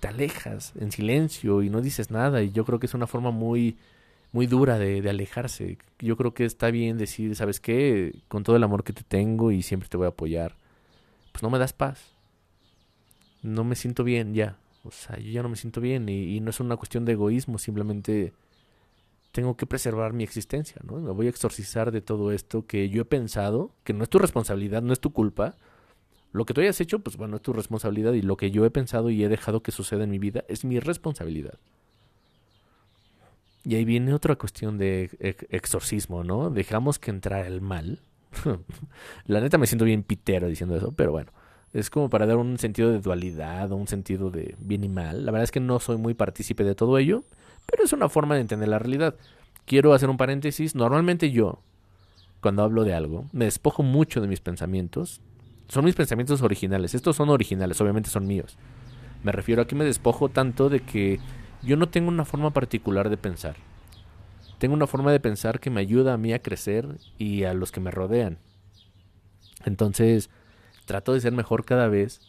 te 0.00 0.08
alejas 0.08 0.72
en 0.78 0.92
silencio 0.92 1.62
y 1.62 1.70
no 1.70 1.80
dices 1.80 2.10
nada. 2.10 2.42
Y 2.42 2.50
yo 2.50 2.64
creo 2.64 2.78
que 2.78 2.86
es 2.86 2.94
una 2.94 3.06
forma 3.06 3.30
muy 3.30 3.76
muy 4.30 4.46
dura 4.46 4.78
de, 4.78 5.08
alejarse. 5.08 5.78
Yo 6.00 6.16
creo 6.16 6.34
que 6.34 6.44
está 6.44 6.70
bien 6.70 6.98
decir, 6.98 7.34
¿sabes 7.34 7.60
qué? 7.60 8.14
Con 8.28 8.42
todo 8.42 8.56
el 8.56 8.62
amor 8.62 8.84
que 8.84 8.92
te 8.92 9.02
tengo 9.02 9.52
y 9.52 9.62
siempre 9.62 9.88
te 9.88 9.96
voy 9.96 10.06
a 10.06 10.10
apoyar, 10.10 10.54
pues 11.32 11.42
no 11.42 11.50
me 11.50 11.58
das 11.58 11.72
paz. 11.72 12.12
No 13.42 13.64
me 13.64 13.74
siento 13.74 14.04
bien 14.04 14.34
ya. 14.34 14.58
O 14.84 14.90
sea, 14.90 15.18
yo 15.18 15.30
ya 15.30 15.42
no 15.42 15.48
me 15.48 15.56
siento 15.56 15.80
bien 15.80 16.08
y 16.08 16.40
no 16.40 16.50
es 16.50 16.60
una 16.60 16.76
cuestión 16.76 17.04
de 17.04 17.12
egoísmo, 17.12 17.58
simplemente 17.58 18.32
tengo 19.32 19.56
que 19.56 19.66
preservar 19.66 20.12
mi 20.12 20.24
existencia, 20.24 20.80
¿no? 20.84 20.98
Me 20.98 21.12
voy 21.12 21.26
a 21.26 21.30
exorcizar 21.30 21.92
de 21.92 22.00
todo 22.00 22.32
esto 22.32 22.66
que 22.66 22.88
yo 22.88 23.02
he 23.02 23.04
pensado, 23.04 23.72
que 23.84 23.92
no 23.92 24.04
es 24.04 24.10
tu 24.10 24.18
responsabilidad, 24.18 24.82
no 24.82 24.92
es 24.92 25.00
tu 25.00 25.12
culpa. 25.12 25.54
Lo 26.32 26.44
que 26.44 26.54
tú 26.54 26.60
hayas 26.60 26.80
hecho, 26.80 26.98
pues 27.00 27.16
bueno, 27.16 27.36
es 27.36 27.42
tu 27.42 27.52
responsabilidad 27.52 28.12
y 28.12 28.22
lo 28.22 28.36
que 28.36 28.50
yo 28.50 28.64
he 28.64 28.70
pensado 28.70 29.10
y 29.10 29.22
he 29.22 29.28
dejado 29.28 29.62
que 29.62 29.72
suceda 29.72 30.04
en 30.04 30.10
mi 30.10 30.18
vida 30.18 30.44
es 30.48 30.64
mi 30.64 30.80
responsabilidad. 30.80 31.58
Y 33.64 33.74
ahí 33.74 33.84
viene 33.84 34.14
otra 34.14 34.36
cuestión 34.36 34.78
de 34.78 35.10
exorcismo, 35.50 36.24
¿no? 36.24 36.50
Dejamos 36.50 36.98
que 36.98 37.10
entrara 37.10 37.46
el 37.46 37.60
mal. 37.60 38.00
la 39.26 39.40
neta 39.40 39.58
me 39.58 39.66
siento 39.66 39.84
bien 39.84 40.02
pitero 40.02 40.48
diciendo 40.48 40.76
eso, 40.76 40.92
pero 40.92 41.12
bueno. 41.12 41.32
Es 41.74 41.90
como 41.90 42.08
para 42.08 42.24
dar 42.24 42.38
un 42.38 42.58
sentido 42.58 42.90
de 42.90 43.00
dualidad 43.00 43.70
un 43.72 43.86
sentido 43.88 44.30
de 44.30 44.54
bien 44.58 44.84
y 44.84 44.88
mal. 44.88 45.26
La 45.26 45.32
verdad 45.32 45.44
es 45.44 45.50
que 45.50 45.60
no 45.60 45.78
soy 45.80 45.98
muy 45.98 46.14
partícipe 46.14 46.64
de 46.64 46.74
todo 46.74 46.96
ello, 46.96 47.24
pero 47.70 47.84
es 47.84 47.92
una 47.92 48.08
forma 48.08 48.34
de 48.34 48.40
entender 48.40 48.68
la 48.68 48.78
realidad. 48.78 49.14
Quiero 49.66 49.92
hacer 49.92 50.08
un 50.08 50.16
paréntesis. 50.16 50.74
Normalmente 50.74 51.30
yo, 51.30 51.60
cuando 52.40 52.62
hablo 52.62 52.84
de 52.84 52.94
algo, 52.94 53.26
me 53.32 53.44
despojo 53.44 53.82
mucho 53.82 54.20
de 54.22 54.26
mis 54.26 54.40
pensamientos. 54.40 55.20
Son 55.68 55.84
mis 55.84 55.94
pensamientos 55.94 56.40
originales. 56.40 56.94
Estos 56.94 57.16
son 57.16 57.28
originales, 57.28 57.78
obviamente 57.80 58.08
son 58.08 58.26
míos. 58.26 58.56
Me 59.22 59.32
refiero 59.32 59.62
a 59.62 59.66
que 59.66 59.74
me 59.74 59.84
despojo 59.84 60.30
tanto 60.30 60.70
de 60.70 60.80
que 60.80 61.20
yo 61.62 61.76
no 61.76 61.90
tengo 61.90 62.08
una 62.08 62.24
forma 62.24 62.52
particular 62.52 63.10
de 63.10 63.18
pensar. 63.18 63.56
Tengo 64.58 64.74
una 64.74 64.86
forma 64.86 65.12
de 65.12 65.20
pensar 65.20 65.60
que 65.60 65.70
me 65.70 65.80
ayuda 65.80 66.14
a 66.14 66.18
mí 66.18 66.32
a 66.32 66.40
crecer 66.40 66.96
y 67.18 67.44
a 67.44 67.52
los 67.52 67.70
que 67.70 67.80
me 67.80 67.90
rodean. 67.90 68.38
Entonces, 69.66 70.30
trato 70.86 71.12
de 71.12 71.20
ser 71.20 71.32
mejor 71.32 71.66
cada 71.66 71.88
vez 71.88 72.22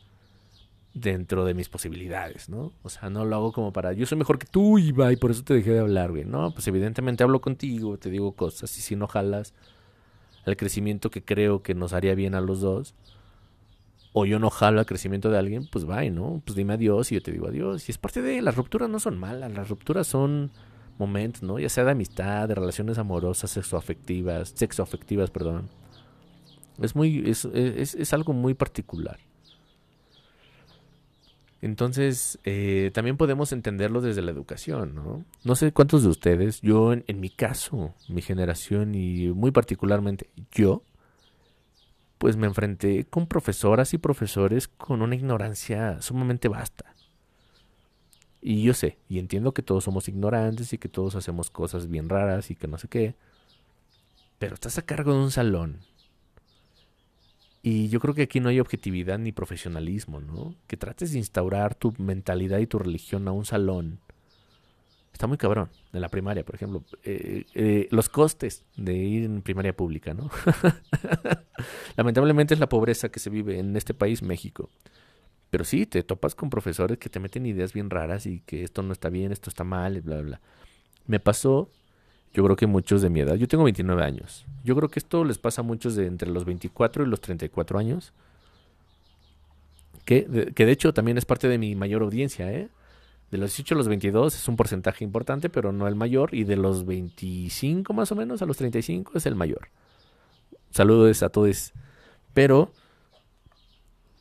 dentro 0.93 1.45
de 1.45 1.53
mis 1.53 1.69
posibilidades, 1.69 2.49
¿no? 2.49 2.71
O 2.83 2.89
sea, 2.89 3.09
no 3.09 3.25
lo 3.25 3.35
hago 3.35 3.51
como 3.51 3.71
para, 3.71 3.93
yo 3.93 4.05
soy 4.05 4.17
mejor 4.17 4.39
que 4.39 4.47
tú 4.47 4.77
va, 4.99 5.11
y 5.13 5.17
por 5.17 5.31
eso 5.31 5.43
te 5.43 5.53
dejé 5.53 5.71
de 5.71 5.79
hablar, 5.79 6.11
güey. 6.11 6.25
No, 6.25 6.51
pues 6.51 6.67
evidentemente 6.67 7.23
hablo 7.23 7.41
contigo, 7.41 7.97
te 7.97 8.09
digo 8.09 8.33
cosas, 8.33 8.75
y 8.77 8.81
si 8.81 8.95
no 8.95 9.07
jalas 9.07 9.53
al 10.45 10.57
crecimiento 10.57 11.09
que 11.09 11.23
creo 11.23 11.61
que 11.61 11.75
nos 11.75 11.93
haría 11.93 12.15
bien 12.15 12.35
a 12.35 12.41
los 12.41 12.61
dos, 12.61 12.95
o 14.13 14.25
yo 14.25 14.39
no 14.39 14.49
jalo 14.49 14.79
al 14.79 14.85
crecimiento 14.85 15.29
de 15.29 15.37
alguien, 15.37 15.67
pues 15.71 15.87
va, 15.87 16.03
¿no? 16.05 16.41
Pues 16.43 16.55
dime 16.55 16.73
adiós 16.73 17.11
y 17.11 17.15
yo 17.15 17.21
te 17.21 17.31
digo 17.31 17.47
adiós. 17.47 17.87
Y 17.87 17.91
es 17.91 17.97
parte 17.97 18.21
de, 18.21 18.41
las 18.41 18.55
rupturas 18.55 18.89
no 18.89 18.99
son 18.99 19.19
malas, 19.19 19.51
las 19.53 19.69
rupturas 19.69 20.07
son 20.07 20.51
momentos, 20.97 21.43
¿no? 21.43 21.59
Ya 21.59 21.69
sea 21.69 21.85
de 21.85 21.91
amistad, 21.91 22.47
de 22.47 22.55
relaciones 22.55 22.97
amorosas, 22.97 23.51
sexoafectivas, 23.51 24.53
sexoafectivas, 24.55 25.29
perdón. 25.29 25.69
Es 26.81 26.95
muy, 26.95 27.29
es, 27.29 27.45
es, 27.45 27.93
es 27.93 28.13
algo 28.13 28.33
muy 28.33 28.55
particular. 28.55 29.19
Entonces, 31.61 32.39
eh, 32.45 32.91
también 32.93 33.17
podemos 33.17 33.51
entenderlo 33.51 33.99
desde 33.99 34.21
la 34.21 34.31
educación, 34.31 34.95
¿no? 34.95 35.25
No 35.43 35.55
sé 35.55 35.73
cuántos 35.73 36.03
de 36.03 36.09
ustedes, 36.09 36.61
yo 36.61 36.93
en, 36.93 37.19
mi 37.19 37.29
caso, 37.29 37.93
mi 38.07 38.21
generación 38.21 38.95
y 38.95 39.27
muy 39.27 39.51
particularmente 39.51 40.29
yo, 40.51 40.83
pues 42.17 42.37
me 42.37 42.47
enfrenté 42.47 43.05
con 43.05 43.27
profesoras 43.27 43.93
y 43.93 43.97
profesores 43.97 44.67
con 44.69 45.01
una 45.01 45.15
ignorancia 45.15 46.01
sumamente 46.01 46.47
vasta. 46.47 46.93
Y 48.41 48.63
yo 48.63 48.73
sé, 48.73 48.97
y 49.09 49.19
entiendo 49.19 49.53
que 49.53 49.61
todos 49.61 49.83
somos 49.83 50.07
ignorantes 50.07 50.71
y 50.71 50.77
que 50.77 50.87
todos 50.87 51.15
hacemos 51.15 51.49
cosas 51.49 51.89
bien 51.89 52.07
raras 52.07 52.51
y 52.51 52.55
que 52.55 52.67
no 52.69 52.77
sé 52.77 52.87
qué, 52.87 53.15
pero 54.37 54.53
estás 54.53 54.77
a 54.77 54.83
cargo 54.83 55.11
de 55.11 55.19
un 55.19 55.31
salón 55.31 55.81
y 57.61 57.89
yo 57.89 57.99
creo 57.99 58.13
que 58.13 58.23
aquí 58.23 58.39
no 58.39 58.49
hay 58.49 58.59
objetividad 58.59 59.19
ni 59.19 59.31
profesionalismo, 59.31 60.21
¿no? 60.21 60.55
Que 60.67 60.77
trates 60.77 61.11
de 61.11 61.17
instaurar 61.17 61.75
tu 61.75 61.93
mentalidad 61.97 62.59
y 62.59 62.67
tu 62.67 62.79
religión 62.79 63.27
a 63.27 63.31
un 63.31 63.45
salón. 63.45 63.99
Está 65.11 65.27
muy 65.27 65.37
cabrón. 65.37 65.69
En 65.91 65.99
la 65.99 66.07
primaria, 66.07 66.45
por 66.45 66.55
ejemplo. 66.55 66.83
Eh, 67.03 67.43
eh, 67.53 67.87
los 67.91 68.07
costes 68.07 68.63
de 68.77 68.95
ir 68.95 69.25
en 69.25 69.41
primaria 69.41 69.75
pública, 69.75 70.13
¿no? 70.13 70.29
Lamentablemente 71.97 72.53
es 72.53 72.59
la 72.61 72.69
pobreza 72.69 73.09
que 73.09 73.19
se 73.19 73.29
vive 73.29 73.59
en 73.59 73.75
este 73.75 73.93
país, 73.93 74.21
México. 74.21 74.69
Pero 75.49 75.65
sí, 75.65 75.85
te 75.85 76.03
topas 76.03 76.35
con 76.35 76.49
profesores 76.49 76.99
que 76.99 77.09
te 77.09 77.19
meten 77.19 77.45
ideas 77.45 77.73
bien 77.73 77.89
raras 77.89 78.25
y 78.25 78.39
que 78.41 78.63
esto 78.63 78.83
no 78.83 78.93
está 78.93 79.09
bien, 79.09 79.33
esto 79.33 79.49
está 79.49 79.65
mal, 79.65 79.99
bla, 79.99 80.21
bla. 80.21 80.41
Me 81.05 81.19
pasó 81.19 81.69
yo 82.33 82.43
creo 82.43 82.55
que 82.55 82.67
muchos 82.67 83.01
de 83.01 83.09
mi 83.09 83.21
edad, 83.21 83.35
yo 83.35 83.47
tengo 83.47 83.63
29 83.63 84.03
años. 84.03 84.45
Yo 84.63 84.75
creo 84.75 84.89
que 84.89 84.99
esto 84.99 85.23
les 85.23 85.37
pasa 85.37 85.61
a 85.61 85.63
muchos 85.63 85.95
de 85.95 86.05
entre 86.05 86.29
los 86.29 86.45
24 86.45 87.03
y 87.03 87.07
los 87.07 87.21
34 87.21 87.79
años. 87.79 88.13
Que 90.05 90.23
de, 90.23 90.53
que 90.53 90.65
de 90.65 90.71
hecho 90.71 90.93
también 90.93 91.17
es 91.17 91.25
parte 91.25 91.47
de 91.47 91.57
mi 91.57 91.75
mayor 91.75 92.01
audiencia, 92.01 92.51
¿eh? 92.51 92.69
De 93.31 93.37
los 93.37 93.51
18 93.51 93.75
a 93.75 93.77
los 93.77 93.87
22 93.87 94.35
es 94.35 94.47
un 94.47 94.55
porcentaje 94.55 95.03
importante, 95.03 95.49
pero 95.49 95.71
no 95.71 95.87
el 95.87 95.95
mayor. 95.95 96.33
Y 96.33 96.43
de 96.43 96.55
los 96.55 96.85
25 96.85 97.93
más 97.93 98.11
o 98.11 98.15
menos 98.15 98.41
a 98.41 98.45
los 98.45 98.57
35 98.57 99.17
es 99.17 99.25
el 99.25 99.35
mayor. 99.35 99.69
Saludos 100.71 101.21
a 101.23 101.29
todos. 101.29 101.73
Pero, 102.33 102.71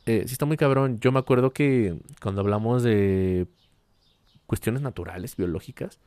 eh, 0.05 0.23
sí 0.27 0.33
está 0.33 0.45
muy 0.45 0.57
cabrón. 0.57 0.99
Yo 0.99 1.11
me 1.11 1.19
acuerdo 1.19 1.51
que 1.51 1.99
cuando 2.21 2.41
hablamos 2.41 2.83
de 2.83 3.47
cuestiones 4.45 4.81
naturales, 4.81 5.35
biológicas, 5.35 5.99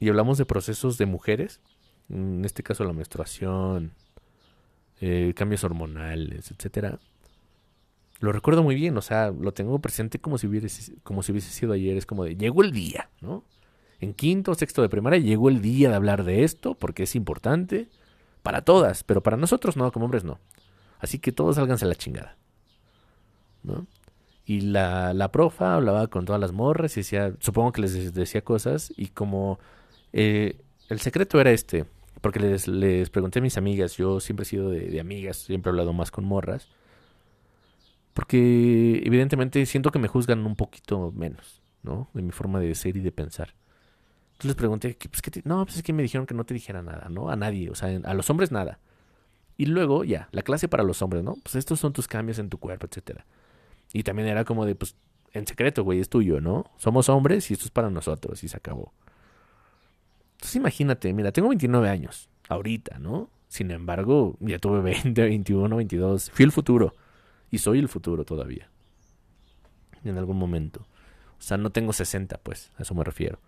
y 0.00 0.08
hablamos 0.08 0.38
de 0.38 0.46
procesos 0.46 0.96
de 0.98 1.06
mujeres, 1.06 1.60
en 2.08 2.44
este 2.44 2.62
caso 2.62 2.84
la 2.84 2.94
menstruación, 2.94 3.92
eh, 5.00 5.32
cambios 5.36 5.62
hormonales, 5.62 6.50
etcétera. 6.50 6.98
Lo 8.18 8.32
recuerdo 8.32 8.62
muy 8.62 8.74
bien, 8.74 8.96
o 8.96 9.02
sea, 9.02 9.30
lo 9.30 9.52
tengo 9.52 9.78
presente 9.78 10.18
como 10.18 10.38
si 10.38 10.46
hubiese, 10.46 10.94
como 11.02 11.22
si 11.22 11.32
hubiese 11.32 11.50
sido 11.50 11.72
ayer. 11.72 11.96
Es 11.96 12.06
como 12.06 12.24
de, 12.24 12.36
llegó 12.36 12.62
el 12.62 12.72
día, 12.72 13.10
¿no? 13.20 13.44
En 14.00 14.14
quinto 14.14 14.52
o 14.52 14.54
sexto 14.54 14.82
de 14.82 14.88
primaria 14.88 15.18
llegó 15.18 15.48
el 15.50 15.60
día 15.60 15.90
de 15.90 15.94
hablar 15.94 16.24
de 16.24 16.44
esto 16.44 16.74
porque 16.74 17.02
es 17.04 17.14
importante 17.14 17.88
para 18.42 18.62
todas, 18.62 19.04
pero 19.04 19.22
para 19.22 19.36
nosotros 19.36 19.76
no, 19.76 19.90
como 19.92 20.06
hombres 20.06 20.24
no. 20.24 20.38
Así 20.98 21.18
que 21.18 21.32
todos 21.32 21.56
salganse 21.56 21.84
a 21.84 21.88
la 21.88 21.94
chingada, 21.94 22.36
¿no? 23.62 23.86
Y 24.44 24.62
la, 24.62 25.14
la 25.14 25.30
profa 25.30 25.74
hablaba 25.74 26.08
con 26.08 26.24
todas 26.24 26.40
las 26.40 26.52
morras 26.52 26.96
y 26.96 27.00
decía, 27.00 27.34
supongo 27.40 27.72
que 27.72 27.82
les 27.82 28.14
decía 28.14 28.42
cosas 28.42 28.92
y 28.96 29.08
como 29.08 29.58
eh, 30.12 30.60
el 30.88 31.00
secreto 31.00 31.40
era 31.40 31.50
este, 31.50 31.86
porque 32.20 32.40
les, 32.40 32.68
les, 32.68 33.10
pregunté 33.10 33.38
a 33.38 33.42
mis 33.42 33.56
amigas, 33.56 33.96
yo 33.96 34.20
siempre 34.20 34.42
he 34.42 34.46
sido 34.46 34.70
de, 34.70 35.00
amigas, 35.00 35.38
siempre 35.38 35.70
he 35.70 35.72
hablado 35.72 35.92
más 35.92 36.10
con 36.10 36.24
morras, 36.24 36.68
porque 38.14 39.02
evidentemente 39.04 39.64
siento 39.66 39.90
que 39.90 39.98
me 39.98 40.08
juzgan 40.08 40.44
un 40.44 40.56
poquito 40.56 41.12
menos, 41.12 41.62
¿no? 41.82 42.10
De 42.12 42.22
mi 42.22 42.32
forma 42.32 42.60
de 42.60 42.74
ser 42.74 42.96
y 42.96 43.00
de 43.00 43.12
pensar. 43.12 43.54
Entonces 44.32 44.48
les 44.48 44.56
pregunté, 44.56 44.96
pues, 45.10 45.22
¿qué 45.22 45.42
no, 45.44 45.64
pues 45.64 45.76
es 45.76 45.82
que 45.82 45.92
me 45.92 46.02
dijeron 46.02 46.26
que 46.26 46.34
no 46.34 46.44
te 46.44 46.54
dijera 46.54 46.82
nada, 46.82 47.08
¿no? 47.08 47.30
A 47.30 47.36
nadie, 47.36 47.70
o 47.70 47.74
sea, 47.74 47.88
a 48.04 48.14
los 48.14 48.28
hombres 48.30 48.50
nada. 48.50 48.80
Y 49.56 49.66
luego, 49.66 50.04
ya, 50.04 50.28
la 50.32 50.42
clase 50.42 50.68
para 50.68 50.82
los 50.82 51.02
hombres, 51.02 51.22
¿no? 51.22 51.36
Pues 51.42 51.54
estos 51.54 51.78
son 51.78 51.92
tus 51.92 52.08
cambios 52.08 52.38
en 52.38 52.48
tu 52.48 52.58
cuerpo, 52.58 52.86
etcétera. 52.86 53.26
Y 53.92 54.02
también 54.02 54.28
era 54.28 54.44
como 54.44 54.64
de, 54.64 54.74
pues, 54.74 54.96
en 55.32 55.46
secreto, 55.46 55.84
güey, 55.84 56.00
es 56.00 56.08
tuyo, 56.08 56.40
¿no? 56.40 56.64
Somos 56.78 57.08
hombres 57.08 57.50
y 57.50 57.54
esto 57.54 57.66
es 57.66 57.70
para 57.70 57.90
nosotros 57.90 58.42
y 58.42 58.48
se 58.48 58.56
acabó. 58.56 58.92
Entonces 60.40 60.56
imagínate, 60.56 61.12
mira, 61.12 61.32
tengo 61.32 61.50
29 61.50 61.90
años, 61.90 62.30
ahorita, 62.48 62.98
¿no? 62.98 63.28
Sin 63.48 63.70
embargo, 63.70 64.38
ya 64.40 64.58
tuve 64.58 64.80
20, 64.80 65.22
21, 65.22 65.76
22. 65.76 66.30
Fui 66.30 66.46
el 66.46 66.52
futuro. 66.52 66.94
Y 67.50 67.58
soy 67.58 67.78
el 67.78 67.88
futuro 67.88 68.24
todavía. 68.24 68.70
En 70.02 70.16
algún 70.16 70.38
momento. 70.38 70.86
O 71.38 71.42
sea, 71.42 71.58
no 71.58 71.68
tengo 71.68 71.92
60, 71.92 72.38
pues, 72.38 72.70
a 72.78 72.82
eso 72.82 72.94
me 72.94 73.04
refiero. 73.04 73.38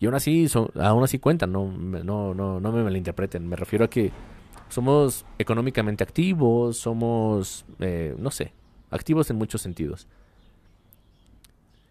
Y 0.00 0.06
aún 0.06 0.14
así, 0.14 0.46
aún 0.80 1.04
así 1.04 1.18
cuentan, 1.18 1.52
no, 1.52 1.70
no, 1.70 2.32
no, 2.32 2.58
no 2.58 2.72
me 2.72 2.82
malinterpreten. 2.82 3.46
Me 3.46 3.56
refiero 3.56 3.84
a 3.84 3.90
que 3.90 4.10
somos 4.70 5.26
económicamente 5.38 6.04
activos, 6.04 6.78
somos, 6.78 7.66
eh, 7.80 8.14
no 8.18 8.30
sé, 8.30 8.54
activos 8.90 9.28
en 9.28 9.36
muchos 9.36 9.60
sentidos. 9.60 10.08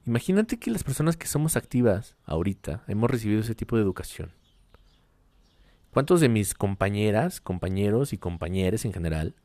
Imagínate 0.07 0.57
que 0.57 0.71
las 0.71 0.85
personas 0.85 1.17
que 1.17 1.27
somos 1.27 1.57
activas 1.57 2.15
ahorita 2.23 2.81
hemos 2.87 3.11
recibido 3.11 3.41
ese 3.41 3.55
tipo 3.55 3.75
de 3.75 3.81
educación. 3.81 4.31
¿Cuántos 5.91 6.21
de 6.21 6.29
mis 6.29 6.53
compañeras, 6.53 7.41
compañeros 7.41 8.13
y 8.13 8.17
compañeras 8.17 8.85
en 8.85 8.93
general 8.93 9.35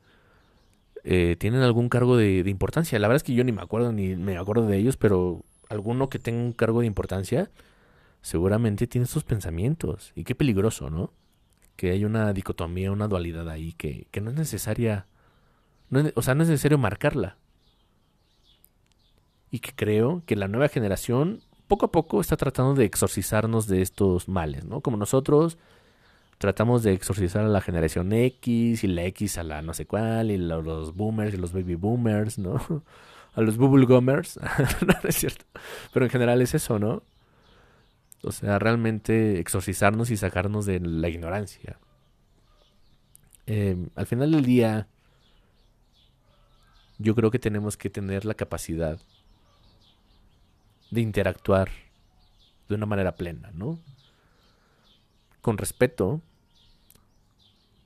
eh, 1.03 1.35
tienen 1.37 1.63
algún 1.63 1.89
cargo 1.89 2.15
de, 2.15 2.43
importancia? 2.47 2.97
La 2.97 3.09
verdad 3.09 3.17
es 3.17 3.23
que 3.23 3.33
yo 3.33 3.43
ni 3.43 3.51
me 3.51 3.61
acuerdo 3.61 3.91
ni 3.91 4.15
me 4.15 4.37
acuerdo 4.37 4.65
de 4.65 4.77
ellos, 4.77 4.95
pero 4.95 5.43
alguno 5.67 6.07
que 6.07 6.17
tenga 6.17 6.41
un 6.41 6.53
cargo 6.53 6.79
de 6.79 6.87
importancia 6.87 7.51
seguramente 8.21 8.87
tiene 8.87 9.05
sus 9.05 9.25
pensamientos. 9.25 10.13
Y 10.15 10.23
qué 10.23 10.33
peligroso, 10.33 10.89
¿no? 10.89 11.11
Que 11.75 11.91
hay 11.91 12.05
una 12.05 12.31
dicotomía, 12.31 12.89
una 12.93 13.09
dualidad 13.09 13.49
ahí 13.49 13.73
que, 13.73 14.07
que 14.11 14.21
no 14.21 14.29
es 14.29 14.37
necesaria, 14.37 15.07
o 16.15 16.21
sea, 16.21 16.35
no 16.35 16.43
es 16.43 16.49
necesario 16.49 16.77
marcarla 16.77 17.37
y 19.53 19.59
que 19.59 19.71
creo 19.75 20.23
que 20.25 20.35
la 20.35 20.47
nueva 20.47 20.67
generación 20.67 21.39
poco 21.67 21.85
a 21.85 21.91
poco 21.91 22.19
está 22.19 22.35
tratando 22.37 22.73
de 22.73 22.85
exorcizarnos 22.85 23.67
de 23.67 23.83
estos 23.83 24.27
males, 24.27 24.65
¿no? 24.65 24.81
Como 24.81 24.97
nosotros 24.97 25.59
tratamos 26.39 26.81
de 26.81 26.93
exorcizar 26.93 27.45
a 27.45 27.47
la 27.47 27.61
generación 27.61 28.11
X 28.13 28.83
y 28.83 28.87
la 28.87 29.03
X 29.05 29.37
a 29.37 29.43
la 29.43 29.61
no 29.61 29.75
sé 29.75 29.85
cuál 29.85 30.31
y 30.31 30.37
los 30.37 30.95
boomers 30.95 31.35
y 31.35 31.37
los 31.37 31.53
baby 31.53 31.75
boomers, 31.75 32.39
¿no? 32.39 32.59
A 33.35 33.41
los 33.41 33.57
bubble 33.57 33.87
gummers, 33.87 34.39
no, 34.87 35.09
es 35.09 35.15
cierto. 35.15 35.45
Pero 35.91 36.05
en 36.05 36.11
general 36.11 36.39
es 36.43 36.53
eso, 36.53 36.77
¿no? 36.77 37.01
O 38.21 38.31
sea, 38.31 38.59
realmente 38.59 39.39
exorcizarnos 39.39 40.11
y 40.11 40.17
sacarnos 40.17 40.67
de 40.67 40.79
la 40.79 41.09
ignorancia. 41.09 41.79
Em, 43.47 43.89
al 43.95 44.05
final 44.05 44.31
del 44.33 44.45
día, 44.45 44.87
yo 46.99 47.15
creo 47.15 47.31
que 47.31 47.39
tenemos 47.39 47.75
que 47.75 47.89
tener 47.89 48.23
la 48.23 48.35
capacidad 48.35 48.99
de 50.93 51.01
interactuar 51.01 51.69
de 52.69 52.75
una 52.75 52.85
manera 52.85 53.15
plena, 53.15 53.51
¿no? 53.53 53.79
Con 55.41 55.57
respeto, 55.57 56.21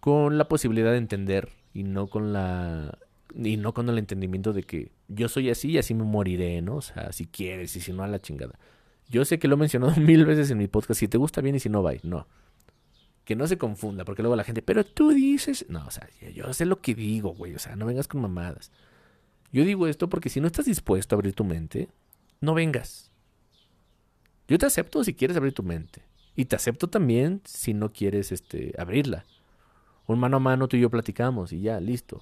con 0.01 0.37
la 0.37 0.47
posibilidad 0.47 0.91
de 0.91 0.97
entender 0.97 1.49
y 1.73 1.83
no 1.83 2.07
con 2.07 2.33
la 2.33 2.97
y 3.33 3.57
no 3.57 3.73
con 3.73 3.87
el 3.89 3.97
entendimiento 3.97 4.51
de 4.51 4.63
que 4.63 4.91
yo 5.07 5.29
soy 5.29 5.49
así 5.49 5.71
y 5.71 5.77
así 5.77 5.93
me 5.93 6.03
moriré, 6.03 6.61
¿no? 6.61 6.75
O 6.77 6.81
sea, 6.81 7.11
si 7.13 7.25
quieres 7.27 7.75
y 7.75 7.81
si 7.81 7.93
no 7.93 8.03
a 8.03 8.07
la 8.07 8.19
chingada. 8.19 8.59
Yo 9.09 9.23
sé 9.23 9.39
que 9.39 9.47
lo 9.47 9.55
he 9.55 9.57
mencionado 9.57 9.95
mil 10.01 10.25
veces 10.25 10.51
en 10.51 10.57
mi 10.57 10.67
podcast, 10.67 10.99
si 10.99 11.07
te 11.07 11.17
gusta 11.17 11.41
bien 11.41 11.55
y 11.55 11.59
si 11.59 11.69
no, 11.69 11.81
bye, 11.81 12.01
no. 12.03 12.27
Que 13.23 13.35
no 13.35 13.47
se 13.47 13.57
confunda, 13.57 14.05
porque 14.05 14.21
luego 14.21 14.35
la 14.35 14.43
gente, 14.43 14.61
pero 14.61 14.85
tú 14.85 15.11
dices, 15.11 15.65
no, 15.69 15.85
o 15.85 15.91
sea, 15.91 16.09
yo 16.33 16.51
sé 16.53 16.65
lo 16.65 16.81
que 16.81 16.93
digo, 16.93 17.33
güey, 17.33 17.55
o 17.55 17.59
sea, 17.59 17.75
no 17.75 17.85
vengas 17.85 18.07
con 18.07 18.21
mamadas. 18.21 18.71
Yo 19.51 19.63
digo 19.63 19.87
esto 19.87 20.09
porque 20.09 20.29
si 20.29 20.41
no 20.41 20.47
estás 20.47 20.65
dispuesto 20.65 21.15
a 21.15 21.17
abrir 21.17 21.33
tu 21.33 21.43
mente, 21.45 21.89
no 22.41 22.53
vengas. 22.53 23.11
Yo 24.47 24.57
te 24.57 24.65
acepto 24.65 25.03
si 25.03 25.13
quieres 25.13 25.37
abrir 25.37 25.53
tu 25.53 25.63
mente. 25.63 26.01
Y 26.35 26.45
te 26.45 26.55
acepto 26.55 26.87
también 26.87 27.41
si 27.45 27.73
no 27.73 27.91
quieres 27.91 28.31
este, 28.31 28.73
abrirla. 28.77 29.25
Un 30.05 30.19
mano 30.19 30.37
a 30.37 30.39
mano 30.39 30.67
tú 30.67 30.77
y 30.77 30.81
yo 30.81 30.89
platicamos 30.89 31.51
y 31.51 31.61
ya, 31.61 31.79
listo. 31.79 32.21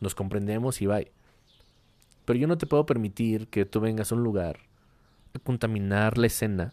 Nos 0.00 0.14
comprendemos 0.14 0.80
y 0.80 0.86
bye. 0.86 1.12
Pero 2.24 2.38
yo 2.38 2.46
no 2.46 2.56
te 2.56 2.66
puedo 2.66 2.86
permitir 2.86 3.48
que 3.48 3.64
tú 3.64 3.80
vengas 3.80 4.12
a 4.12 4.14
un 4.14 4.22
lugar 4.22 4.60
a 5.34 5.38
contaminar 5.38 6.18
la 6.18 6.26
escena 6.28 6.72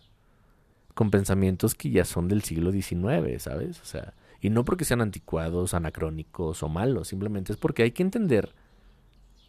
con 0.94 1.12
pensamientos 1.12 1.76
que 1.76 1.90
ya 1.90 2.06
son 2.06 2.28
del 2.28 2.44
siglo 2.44 2.72
XIX, 2.72 3.42
¿sabes? 3.42 3.82
O 3.82 3.86
sea, 3.86 4.14
y 4.40 4.50
no 4.50 4.64
porque 4.64 4.86
sean 4.86 5.02
anticuados, 5.02 5.74
anacrónicos 5.74 6.62
o 6.64 6.70
malos, 6.70 7.08
simplemente 7.08 7.52
es 7.52 7.58
porque 7.58 7.84
hay 7.84 7.92
que 7.92 8.04
entender 8.04 8.54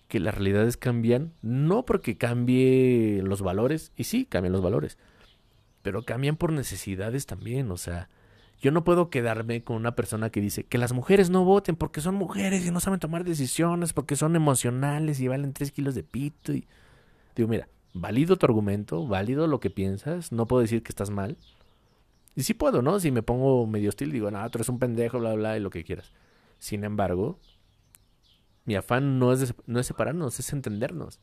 que 0.08 0.20
las 0.20 0.34
realidades 0.34 0.76
cambian, 0.76 1.32
no 1.42 1.84
porque 1.84 2.16
cambie 2.16 3.20
los 3.22 3.42
valores, 3.42 3.92
y 3.96 4.04
sí, 4.04 4.24
cambian 4.24 4.52
los 4.52 4.62
valores, 4.62 4.98
pero 5.82 6.02
cambian 6.04 6.36
por 6.36 6.52
necesidades 6.52 7.26
también, 7.26 7.70
o 7.70 7.76
sea, 7.76 8.08
yo 8.60 8.70
no 8.70 8.84
puedo 8.84 9.10
quedarme 9.10 9.62
con 9.62 9.76
una 9.76 9.94
persona 9.94 10.30
que 10.30 10.40
dice 10.40 10.64
que 10.64 10.78
las 10.78 10.92
mujeres 10.92 11.28
no 11.28 11.44
voten 11.44 11.76
porque 11.76 12.00
son 12.00 12.14
mujeres 12.14 12.66
y 12.66 12.70
no 12.70 12.80
saben 12.80 13.00
tomar 13.00 13.24
decisiones, 13.24 13.92
porque 13.92 14.16
son 14.16 14.34
emocionales 14.34 15.20
y 15.20 15.28
valen 15.28 15.52
tres 15.52 15.72
kilos 15.72 15.94
de 15.94 16.02
pito. 16.02 16.52
Y... 16.52 16.66
Digo, 17.34 17.48
mira, 17.48 17.68
válido 17.92 18.36
tu 18.36 18.46
argumento, 18.46 19.06
válido 19.06 19.46
lo 19.46 19.60
que 19.60 19.70
piensas, 19.70 20.32
no 20.32 20.46
puedo 20.46 20.62
decir 20.62 20.82
que 20.82 20.90
estás 20.90 21.10
mal. 21.10 21.36
Y 22.34 22.42
sí 22.44 22.54
puedo, 22.54 22.82
¿no? 22.82 22.98
Si 22.98 23.10
me 23.10 23.22
pongo 23.22 23.66
medio 23.66 23.90
hostil, 23.90 24.10
digo, 24.10 24.30
no, 24.30 24.50
tú 24.50 24.58
eres 24.58 24.68
un 24.68 24.78
pendejo, 24.78 25.18
bla, 25.18 25.34
bla, 25.34 25.56
y 25.56 25.60
lo 25.60 25.70
que 25.70 25.84
quieras. 25.84 26.12
Sin 26.58 26.84
embargo, 26.84 27.38
mi 28.66 28.74
afán 28.74 29.18
no 29.18 29.32
es, 29.32 29.54
no 29.66 29.80
es 29.80 29.86
separarnos, 29.86 30.38
es 30.38 30.52
entendernos. 30.52 31.20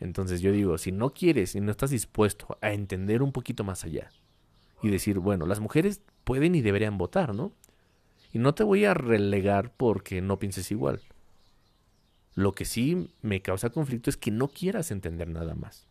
Entonces 0.00 0.40
yo 0.40 0.52
digo, 0.52 0.76
si 0.78 0.92
no 0.92 1.14
quieres 1.14 1.54
y 1.54 1.60
no 1.60 1.70
estás 1.70 1.90
dispuesto 1.90 2.58
a 2.60 2.72
entender 2.72 3.22
un 3.22 3.32
poquito 3.32 3.64
más 3.64 3.84
allá 3.84 4.10
y 4.82 4.88
decir, 4.90 5.18
bueno, 5.18 5.46
las 5.46 5.60
mujeres 5.60 6.02
pueden 6.24 6.54
y 6.54 6.60
deberían 6.60 6.98
votar, 6.98 7.34
¿no? 7.34 7.52
Y 8.32 8.38
no 8.38 8.54
te 8.54 8.64
voy 8.64 8.84
a 8.84 8.94
relegar 8.94 9.72
porque 9.74 10.20
no 10.20 10.38
pienses 10.38 10.70
igual. 10.70 11.00
Lo 12.34 12.52
que 12.52 12.66
sí 12.66 13.10
me 13.22 13.40
causa 13.40 13.70
conflicto 13.70 14.10
es 14.10 14.16
que 14.16 14.30
no 14.30 14.48
quieras 14.48 14.90
entender 14.90 15.28
nada 15.28 15.54
más. 15.54 15.86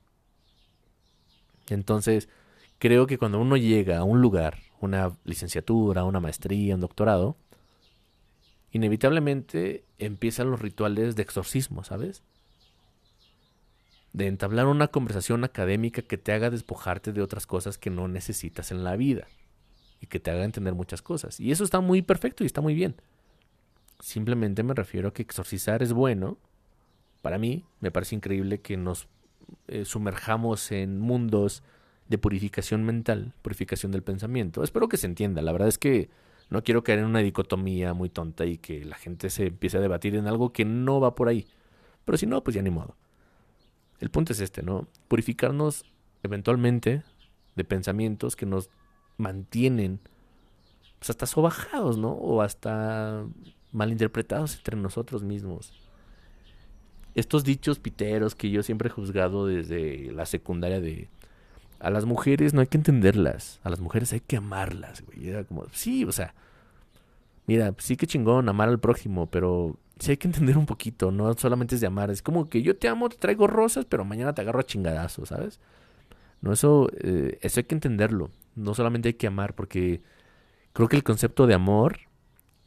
Entonces, 1.70 2.30
creo 2.78 3.08
que 3.08 3.18
cuando 3.18 3.40
uno 3.40 3.58
llega 3.58 3.98
a 3.98 4.04
un 4.04 4.22
lugar, 4.22 4.60
una 4.80 5.18
licenciatura, 5.24 6.04
una 6.04 6.20
maestría, 6.20 6.76
un 6.76 6.82
doctorado, 6.82 7.38
inevitablemente 8.76 9.86
empiezan 10.00 10.52
los 10.52 10.60
rituales 10.60 11.16
de 11.16 11.22
exorcismo, 11.22 11.86
¿sabes? 11.86 12.24
De 14.12 14.28
entablar 14.28 14.66
una 14.66 14.90
conversación 14.90 15.46
académica 15.46 16.02
que 16.02 16.18
te 16.18 16.34
haga 16.34 16.50
despojarte 16.50 17.14
de 17.14 17.22
otras 17.22 17.48
cosas 17.48 17.78
que 17.78 17.90
no 17.90 18.10
necesitas 18.10 18.72
en 18.72 18.84
la 18.84 18.98
vida 18.98 19.28
y 20.02 20.08
que 20.08 20.20
te 20.20 20.30
haga 20.30 20.44
entender 20.44 20.74
muchas 20.74 21.02
cosas. 21.02 21.40
Y 21.40 21.52
eso 21.52 21.64
está 21.64 21.80
muy 21.80 22.02
perfecto 22.02 22.44
y 22.44 22.48
está 22.48 22.60
muy 22.60 22.74
bien. 22.74 22.96
Simplemente 24.02 24.62
me 24.62 24.74
refiero 24.74 25.08
a 25.08 25.14
que 25.14 25.22
exorcizar 25.22 25.82
es 25.82 25.94
bueno. 25.94 26.38
Para 27.22 27.38
mí 27.38 27.64
me 27.80 27.92
parece 27.92 28.16
increíble 28.16 28.60
que 28.60 28.76
nos 28.76 29.08
eh, 29.70 29.86
sumerjamos 29.86 30.74
en 30.74 31.00
mundos 31.00 31.64
de 32.10 32.18
purificación 32.18 32.84
mental, 32.84 33.32
purificación 33.42 33.94
del 33.94 34.04
pensamiento. 34.04 34.66
Espero 34.66 34.90
que 34.90 34.98
se 34.98 35.08
entienda. 35.08 35.42
La 35.42 35.54
verdad 35.54 35.70
es 35.70 35.78
que 35.78 36.10
no 36.50 36.64
quiero 36.64 36.84
caer 36.84 37.00
en 37.00 37.06
una 37.06 37.20
dicotomía 37.20 37.94
muy 37.94 38.10
tonta 38.10 38.46
y 38.46 38.58
que 38.58 38.86
la 38.86 38.96
gente 38.96 39.30
se 39.30 39.48
empiece 39.48 39.78
a 39.78 39.82
debatir 39.82 40.16
en 40.16 40.28
algo 40.28 40.54
que 40.54 40.66
no 40.66 41.00
va 41.00 41.16
por 41.16 41.28
ahí. 41.28 41.48
Pero 42.06 42.18
si 42.18 42.28
no, 42.28 42.44
pues 42.44 42.56
ya 42.56 42.62
ni 42.62 42.70
modo. 42.70 42.96
El 44.00 44.10
punto 44.10 44.34
es 44.34 44.40
este, 44.40 44.62
¿no? 44.62 44.88
Purificarnos 45.08 45.86
eventualmente 46.24 47.04
de 47.56 47.64
pensamientos 47.64 48.36
que 48.36 48.46
nos 48.46 48.70
mantienen 49.18 50.00
pues 51.00 51.10
hasta 51.10 51.26
sobajados, 51.26 51.98
¿no? 51.98 52.12
O 52.12 52.42
hasta 52.42 53.26
malinterpretados 53.72 54.56
entre 54.56 54.78
nosotros 54.78 55.24
mismos. 55.24 55.74
Estos 57.16 57.44
dichos 57.44 57.80
piteros 57.80 58.36
que 58.36 58.50
yo 58.50 58.62
siempre 58.62 58.90
he 58.90 58.92
juzgado 58.92 59.48
desde 59.48 60.12
la 60.12 60.26
secundaria 60.26 60.82
de 60.82 61.10
a 61.80 61.90
las 61.90 62.06
mujeres 62.06 62.54
no 62.54 62.62
hay 62.62 62.68
que 62.68 62.78
entenderlas, 62.78 63.60
a 63.64 63.70
las 63.70 63.80
mujeres 63.80 64.14
hay 64.14 64.22
que 64.22 64.38
amarlas, 64.38 65.02
güey. 65.02 65.30
Era 65.30 65.44
como, 65.44 65.66
sí, 65.72 66.06
o 66.06 66.12
sea, 66.12 66.34
mira, 67.48 67.74
sí 67.78 67.98
que 67.98 68.08
chingón 68.08 68.50
amar 68.50 68.70
al 68.70 68.80
prójimo, 68.80 69.28
pero 69.28 69.78
sí 70.00 70.12
hay 70.12 70.18
que 70.18 70.28
entender 70.28 70.58
un 70.58 70.66
poquito, 70.66 71.12
no 71.12 71.34
solamente 71.36 71.76
es 71.76 71.82
de 71.82 71.88
amar, 71.88 72.12
es 72.12 72.22
como 72.22 72.50
que 72.50 72.62
yo 72.62 72.76
te 72.78 72.88
amo, 72.88 73.10
te 73.10 73.18
traigo 73.18 73.48
rosas, 73.48 73.86
pero 73.86 74.06
mañana 74.06 74.34
te 74.34 74.42
agarro 74.42 74.60
a 74.60 74.66
chingadazos, 74.66 75.30
¿sabes? 75.30 75.60
No, 76.42 76.54
eso, 76.54 76.90
eh, 77.00 77.40
eso 77.42 77.60
hay 77.60 77.64
que 77.66 77.76
entenderlo, 77.76 78.30
no 78.56 78.74
solamente 78.74 79.10
hay 79.10 79.14
que 79.16 79.28
amar, 79.28 79.56
porque 79.56 80.02
creo 80.74 80.88
que 80.90 80.96
el 80.98 81.04
concepto 81.04 81.48
de 81.48 81.54
amor 81.54 82.00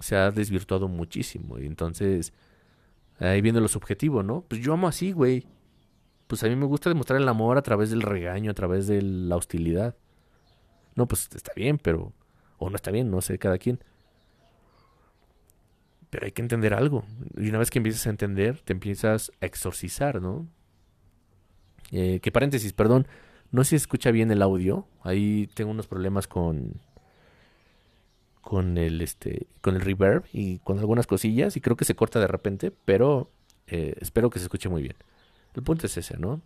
se 0.01 0.17
ha 0.17 0.31
desvirtuado 0.31 0.89
muchísimo. 0.89 1.59
Y 1.59 1.67
entonces, 1.67 2.33
ahí 3.19 3.41
viene 3.41 3.61
lo 3.61 3.69
subjetivo, 3.69 4.23
¿no? 4.23 4.43
Pues 4.43 4.61
yo 4.61 4.73
amo 4.73 4.89
así, 4.89 5.13
güey. 5.13 5.47
Pues 6.29 6.45
a 6.45 6.49
mí 6.49 6.55
me 6.55 6.67
gusta 6.67 6.91
demostrar 6.91 7.21
el 7.21 7.29
amor 7.29 7.59
a 7.59 7.63
través 7.63 7.91
del 7.91 8.03
regaño, 8.03 8.51
a 8.51 8.55
través 8.55 8.87
de 8.87 9.03
la 9.03 9.37
hostilidad. 9.37 9.97
No, 10.95 11.09
pues 11.09 11.29
está 11.35 11.53
bien, 11.57 11.79
pero... 11.79 12.13
O 12.59 12.71
no 12.71 12.77
está 12.77 12.91
bien, 12.91 13.11
no 13.11 13.21
sé, 13.21 13.39
cada 13.39 13.59
quien. 13.59 13.81
Pero 16.11 16.27
hay 16.27 16.33
que 16.33 16.43
entender 16.43 16.75
algo. 16.75 17.05
Y 17.37 17.49
una 17.49 17.59
vez 17.59 17.71
que 17.71 17.79
empiezas 17.79 18.07
a 18.07 18.11
entender, 18.11 18.61
te 18.61 18.73
empiezas 18.73 19.33
a 19.41 19.47
exorcizar, 19.47 20.21
¿no? 20.21 20.47
Eh, 21.93 22.21
que 22.21 22.31
paréntesis, 22.31 22.73
perdón. 22.73 23.09
No 23.51 23.65
si 23.65 23.77
escucha 23.77 24.11
bien 24.11 24.31
el 24.31 24.43
audio. 24.43 24.87
Ahí 25.03 25.49
tengo 25.55 25.71
unos 25.71 25.87
problemas 25.87 26.27
con, 26.27 26.81
con 28.43 28.79
el 28.79 29.01
este 29.01 29.47
con 29.61 29.77
el 29.77 29.83
reverb 29.83 30.25
y 30.33 30.59
con 30.61 30.79
algunas 30.79 31.07
cosillas 31.07 31.57
y 31.57 31.61
creo 31.61 31.77
que 31.77 31.85
se 31.85 31.95
corta 31.95 32.19
de 32.19 32.27
repente, 32.27 32.73
pero 32.85 33.31
eh, 33.67 33.95
espero 34.01 34.31
que 34.31 34.39
se 34.39 34.47
escuche 34.47 34.69
muy 34.69 34.83
bien. 34.83 34.97
El 35.59 35.65
punto 35.65 35.87
es 35.87 35.97
ese, 35.97 36.17
¿no? 36.17 36.41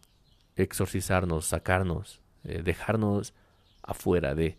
Exorcizarnos, 0.56 1.44
sacarnos, 1.44 2.22
eh, 2.44 2.62
dejarnos 2.64 3.34
afuera 3.82 4.34
de. 4.34 4.56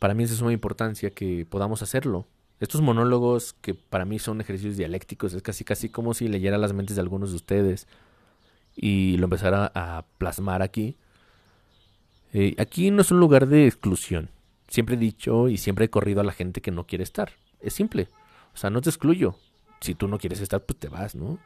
Para 0.00 0.14
mí 0.14 0.24
es 0.24 0.30
de 0.30 0.36
suma 0.36 0.52
importancia 0.52 1.10
que 1.10 1.46
podamos 1.46 1.82
hacerlo. 1.82 2.26
Estos 2.58 2.80
monólogos 2.80 3.52
que 3.52 3.74
para 3.74 4.06
mí 4.06 4.18
son 4.18 4.40
ejercicios 4.40 4.76
dialécticos, 4.76 5.34
es 5.34 5.42
casi 5.42 5.62
casi 5.62 5.88
como 5.88 6.14
si 6.14 6.26
leyera 6.26 6.58
las 6.58 6.72
mentes 6.72 6.96
de 6.96 7.02
algunos 7.02 7.30
de 7.30 7.36
ustedes 7.36 7.86
y 8.74 9.18
lo 9.18 9.26
empezara 9.26 9.70
a 9.76 10.04
plasmar 10.18 10.62
aquí 10.62 10.96
eh, 12.32 12.56
aquí 12.58 12.90
no 12.90 13.02
es 13.02 13.12
un 13.12 13.20
lugar 13.20 13.46
de 13.46 13.68
exclusión. 13.68 14.30
Siempre 14.66 14.96
he 14.96 14.98
dicho 14.98 15.48
y 15.48 15.58
siempre 15.58 15.84
he 15.84 15.90
corrido 15.90 16.22
a 16.22 16.24
la 16.24 16.32
gente 16.32 16.60
que 16.60 16.72
no 16.72 16.88
quiere 16.88 17.04
estar. 17.04 17.30
Es 17.60 17.74
simple. 17.74 18.08
O 18.52 18.56
sea, 18.56 18.68
no 18.68 18.80
te 18.80 18.90
excluyo. 18.90 19.36
Si 19.80 19.94
tú 19.94 20.08
no 20.08 20.18
quieres 20.18 20.40
estar, 20.40 20.64
pues 20.64 20.78
te 20.78 20.88
vas, 20.88 21.14
¿no? 21.14 21.38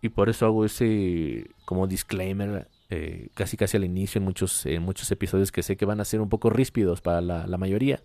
Y 0.00 0.08
por 0.08 0.28
eso 0.28 0.46
hago 0.46 0.64
ese 0.64 1.50
como 1.64 1.86
disclaimer 1.86 2.68
eh, 2.90 3.28
casi 3.32 3.56
casi 3.56 3.78
al 3.78 3.84
inicio 3.84 4.18
en 4.18 4.24
muchos, 4.24 4.66
en 4.66 4.82
muchos 4.82 5.10
episodios 5.10 5.50
que 5.50 5.62
sé 5.62 5.78
que 5.78 5.86
van 5.86 6.00
a 6.00 6.04
ser 6.04 6.20
un 6.20 6.28
poco 6.28 6.50
ríspidos 6.50 7.00
para 7.00 7.22
la, 7.22 7.56
mayoría. 7.56 8.00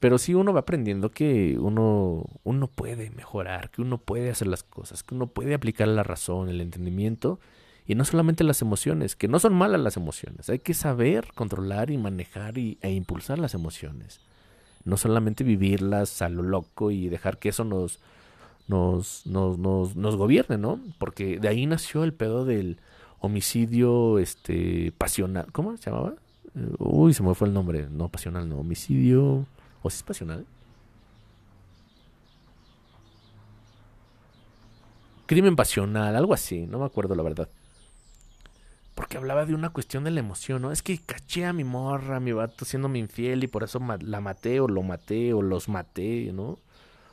Pero 0.00 0.18
sí 0.18 0.34
uno 0.34 0.52
va 0.52 0.60
aprendiendo 0.60 1.10
que 1.10 1.56
uno, 1.58 2.24
uno 2.42 2.66
puede 2.66 3.10
mejorar, 3.10 3.70
que 3.70 3.82
uno 3.82 3.98
puede 3.98 4.30
hacer 4.30 4.48
las 4.48 4.64
cosas, 4.64 5.04
que 5.04 5.14
uno 5.14 5.28
puede 5.28 5.54
aplicar 5.54 5.86
la 5.86 6.02
razón, 6.02 6.48
el 6.48 6.60
entendimiento 6.60 7.38
y 7.86 7.94
no 7.94 8.04
solamente 8.04 8.42
las 8.42 8.62
emociones, 8.62 9.14
que 9.14 9.28
no 9.28 9.38
son 9.38 9.54
malas 9.54 9.80
las 9.80 9.96
emociones, 9.96 10.50
hay 10.50 10.58
que 10.58 10.74
saber 10.74 11.28
controlar 11.34 11.90
y 11.90 11.98
manejar 11.98 12.58
y, 12.58 12.78
e 12.80 12.90
impulsar 12.90 13.38
las 13.38 13.54
emociones. 13.54 14.20
No 14.84 14.96
solamente 14.96 15.44
vivirlas 15.44 16.22
a 16.22 16.28
lo 16.28 16.42
loco 16.42 16.90
y 16.90 17.08
dejar 17.08 17.38
que 17.38 17.48
eso 17.48 17.64
nos, 17.64 18.00
nos, 18.68 19.26
nos, 19.26 19.58
nos, 19.58 19.96
nos 19.96 20.16
gobierne, 20.16 20.58
¿no? 20.58 20.80
Porque 20.98 21.38
de 21.38 21.48
ahí 21.48 21.66
nació 21.66 22.04
el 22.04 22.12
pedo 22.12 22.44
del 22.44 22.78
homicidio 23.20 24.18
este 24.18 24.92
pasional. 24.98 25.46
¿Cómo 25.52 25.76
se 25.76 25.90
llamaba? 25.90 26.14
Uy, 26.78 27.14
se 27.14 27.22
me 27.22 27.34
fue 27.34 27.48
el 27.48 27.54
nombre. 27.54 27.88
No, 27.90 28.08
pasional, 28.08 28.48
no. 28.48 28.58
Homicidio. 28.58 29.46
¿O 29.82 29.90
si 29.90 29.96
es 29.96 30.02
pasional? 30.02 30.44
Crimen 35.26 35.56
pasional, 35.56 36.14
algo 36.14 36.34
así. 36.34 36.66
No 36.66 36.78
me 36.78 36.84
acuerdo 36.84 37.14
la 37.14 37.22
verdad 37.22 37.48
hablaba 39.16 39.46
de 39.46 39.54
una 39.54 39.70
cuestión 39.70 40.04
de 40.04 40.10
la 40.10 40.20
emoción, 40.20 40.62
¿no? 40.62 40.72
Es 40.72 40.82
que 40.82 40.98
caché 40.98 41.44
a 41.44 41.52
mi 41.52 41.64
morra, 41.64 42.16
a 42.16 42.20
mi 42.20 42.32
vato 42.32 42.64
siéndome 42.64 42.98
infiel 42.98 43.44
y 43.44 43.46
por 43.46 43.62
eso 43.64 43.80
la 44.00 44.20
maté 44.20 44.60
o 44.60 44.68
lo 44.68 44.82
maté 44.82 45.32
o 45.32 45.42
los 45.42 45.68
maté, 45.68 46.32
¿no? 46.32 46.58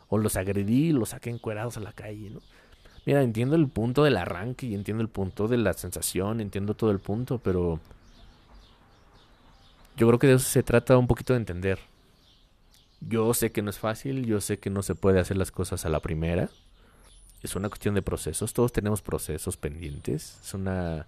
O 0.09 0.17
los 0.17 0.35
agredí, 0.35 0.91
los 0.91 1.09
saqué 1.09 1.29
encuerados 1.29 1.77
a 1.77 1.79
la 1.79 1.93
calle, 1.93 2.29
¿no? 2.29 2.41
Mira, 3.05 3.23
entiendo 3.23 3.55
el 3.55 3.67
punto 3.67 4.03
del 4.03 4.17
arranque 4.17 4.67
y 4.67 4.75
entiendo 4.75 5.01
el 5.01 5.09
punto 5.09 5.47
de 5.47 5.57
la 5.57 5.73
sensación, 5.73 6.39
entiendo 6.39 6.75
todo 6.75 6.91
el 6.91 6.99
punto, 6.99 7.39
pero 7.39 7.79
yo 9.97 10.07
creo 10.07 10.19
que 10.19 10.27
de 10.27 10.33
eso 10.33 10.47
se 10.47 10.63
trata 10.63 10.97
un 10.97 11.07
poquito 11.07 11.33
de 11.33 11.39
entender. 11.39 11.79
Yo 12.99 13.33
sé 13.33 13.51
que 13.51 13.63
no 13.63 13.71
es 13.71 13.79
fácil, 13.79 14.25
yo 14.25 14.39
sé 14.41 14.59
que 14.59 14.69
no 14.69 14.83
se 14.83 14.93
puede 14.93 15.19
hacer 15.19 15.37
las 15.37 15.51
cosas 15.51 15.85
a 15.85 15.89
la 15.89 15.99
primera. 15.99 16.49
Es 17.41 17.55
una 17.55 17.69
cuestión 17.69 17.95
de 17.95 18.03
procesos, 18.03 18.53
todos 18.53 18.71
tenemos 18.71 19.01
procesos 19.01 19.57
pendientes, 19.57 20.39
es 20.43 20.53
una 20.53 21.07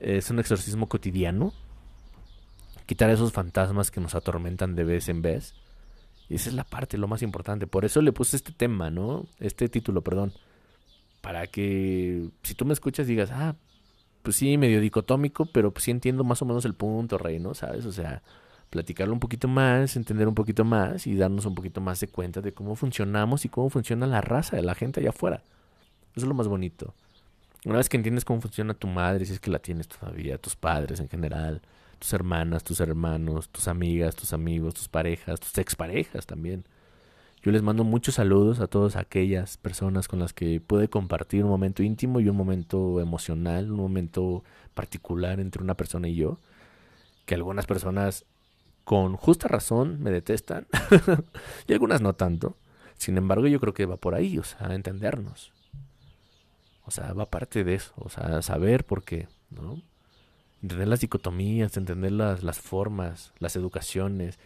es 0.00 0.30
un 0.30 0.38
exorcismo 0.38 0.88
cotidiano. 0.88 1.52
Quitar 2.86 3.10
esos 3.10 3.32
fantasmas 3.32 3.90
que 3.90 4.00
nos 4.00 4.14
atormentan 4.14 4.74
de 4.74 4.84
vez 4.84 5.08
en 5.08 5.22
vez. 5.22 5.54
Y 6.28 6.36
esa 6.36 6.50
es 6.50 6.54
la 6.54 6.64
parte, 6.64 6.98
lo 6.98 7.08
más 7.08 7.22
importante. 7.22 7.66
Por 7.66 7.84
eso 7.84 8.00
le 8.00 8.12
puse 8.12 8.36
este 8.36 8.52
tema, 8.52 8.90
¿no? 8.90 9.26
Este 9.38 9.68
título, 9.68 10.02
perdón. 10.02 10.32
Para 11.20 11.46
que 11.46 12.28
si 12.42 12.54
tú 12.54 12.64
me 12.64 12.72
escuchas 12.72 13.06
digas, 13.06 13.30
ah, 13.32 13.56
pues 14.22 14.36
sí, 14.36 14.58
medio 14.58 14.80
dicotómico, 14.80 15.46
pero 15.46 15.72
pues 15.72 15.84
sí 15.84 15.90
entiendo 15.90 16.24
más 16.24 16.42
o 16.42 16.44
menos 16.44 16.64
el 16.64 16.74
punto, 16.74 17.18
rey, 17.18 17.38
¿no? 17.38 17.54
¿Sabes? 17.54 17.86
O 17.86 17.92
sea, 17.92 18.22
platicarlo 18.70 19.14
un 19.14 19.20
poquito 19.20 19.48
más, 19.48 19.96
entender 19.96 20.28
un 20.28 20.34
poquito 20.34 20.64
más 20.64 21.06
y 21.06 21.14
darnos 21.14 21.46
un 21.46 21.54
poquito 21.54 21.80
más 21.80 22.00
de 22.00 22.08
cuenta 22.08 22.40
de 22.40 22.52
cómo 22.52 22.74
funcionamos 22.74 23.44
y 23.44 23.48
cómo 23.48 23.70
funciona 23.70 24.06
la 24.06 24.20
raza 24.20 24.56
de 24.56 24.62
la 24.62 24.74
gente 24.74 25.00
allá 25.00 25.10
afuera. 25.10 25.42
Eso 26.14 26.24
es 26.24 26.28
lo 26.28 26.34
más 26.34 26.48
bonito. 26.48 26.94
Una 27.66 27.78
vez 27.78 27.88
que 27.88 27.96
entiendes 27.96 28.24
cómo 28.24 28.40
funciona 28.40 28.74
tu 28.74 28.86
madre, 28.86 29.26
si 29.26 29.32
es 29.32 29.40
que 29.40 29.50
la 29.50 29.58
tienes 29.58 29.88
todavía, 29.88 30.38
tus 30.38 30.54
padres 30.54 31.00
en 31.00 31.08
general, 31.08 31.62
tus 31.98 32.12
hermanas, 32.12 32.62
tus 32.62 32.78
hermanos, 32.78 33.48
tus 33.48 33.66
amigas, 33.66 34.14
tus 34.14 34.32
amigos, 34.32 34.74
tus 34.74 34.86
parejas, 34.86 35.40
tus 35.40 35.58
exparejas 35.58 36.26
también. 36.26 36.64
Yo 37.42 37.50
les 37.50 37.62
mando 37.62 37.82
muchos 37.82 38.14
saludos 38.14 38.60
a 38.60 38.68
todas 38.68 38.94
aquellas 38.94 39.56
personas 39.56 40.06
con 40.06 40.20
las 40.20 40.32
que 40.32 40.60
pude 40.60 40.86
compartir 40.86 41.42
un 41.42 41.50
momento 41.50 41.82
íntimo 41.82 42.20
y 42.20 42.28
un 42.28 42.36
momento 42.36 43.00
emocional, 43.00 43.72
un 43.72 43.78
momento 43.78 44.44
particular 44.74 45.40
entre 45.40 45.60
una 45.60 45.74
persona 45.74 46.06
y 46.06 46.14
yo. 46.14 46.38
Que 47.24 47.34
algunas 47.34 47.66
personas 47.66 48.26
con 48.84 49.16
justa 49.16 49.48
razón 49.48 50.00
me 50.04 50.12
detestan 50.12 50.68
y 51.66 51.72
algunas 51.72 52.00
no 52.00 52.12
tanto. 52.12 52.54
Sin 52.96 53.18
embargo, 53.18 53.48
yo 53.48 53.58
creo 53.58 53.74
que 53.74 53.86
va 53.86 53.96
por 53.96 54.14
ahí, 54.14 54.38
o 54.38 54.44
sea, 54.44 54.72
entendernos. 54.72 55.55
O 56.86 56.90
sea, 56.90 57.12
va 57.12 57.26
parte 57.26 57.64
de 57.64 57.74
eso, 57.74 57.92
o 57.96 58.08
sea, 58.08 58.42
saber 58.42 58.84
por 58.84 59.02
qué, 59.02 59.28
¿no? 59.50 59.82
Entender 60.62 60.88
las 60.88 61.00
dicotomías, 61.00 61.76
entender 61.76 62.12
las, 62.12 62.42
las 62.44 62.60
formas, 62.60 63.32
las 63.40 63.56
educaciones. 63.56 64.38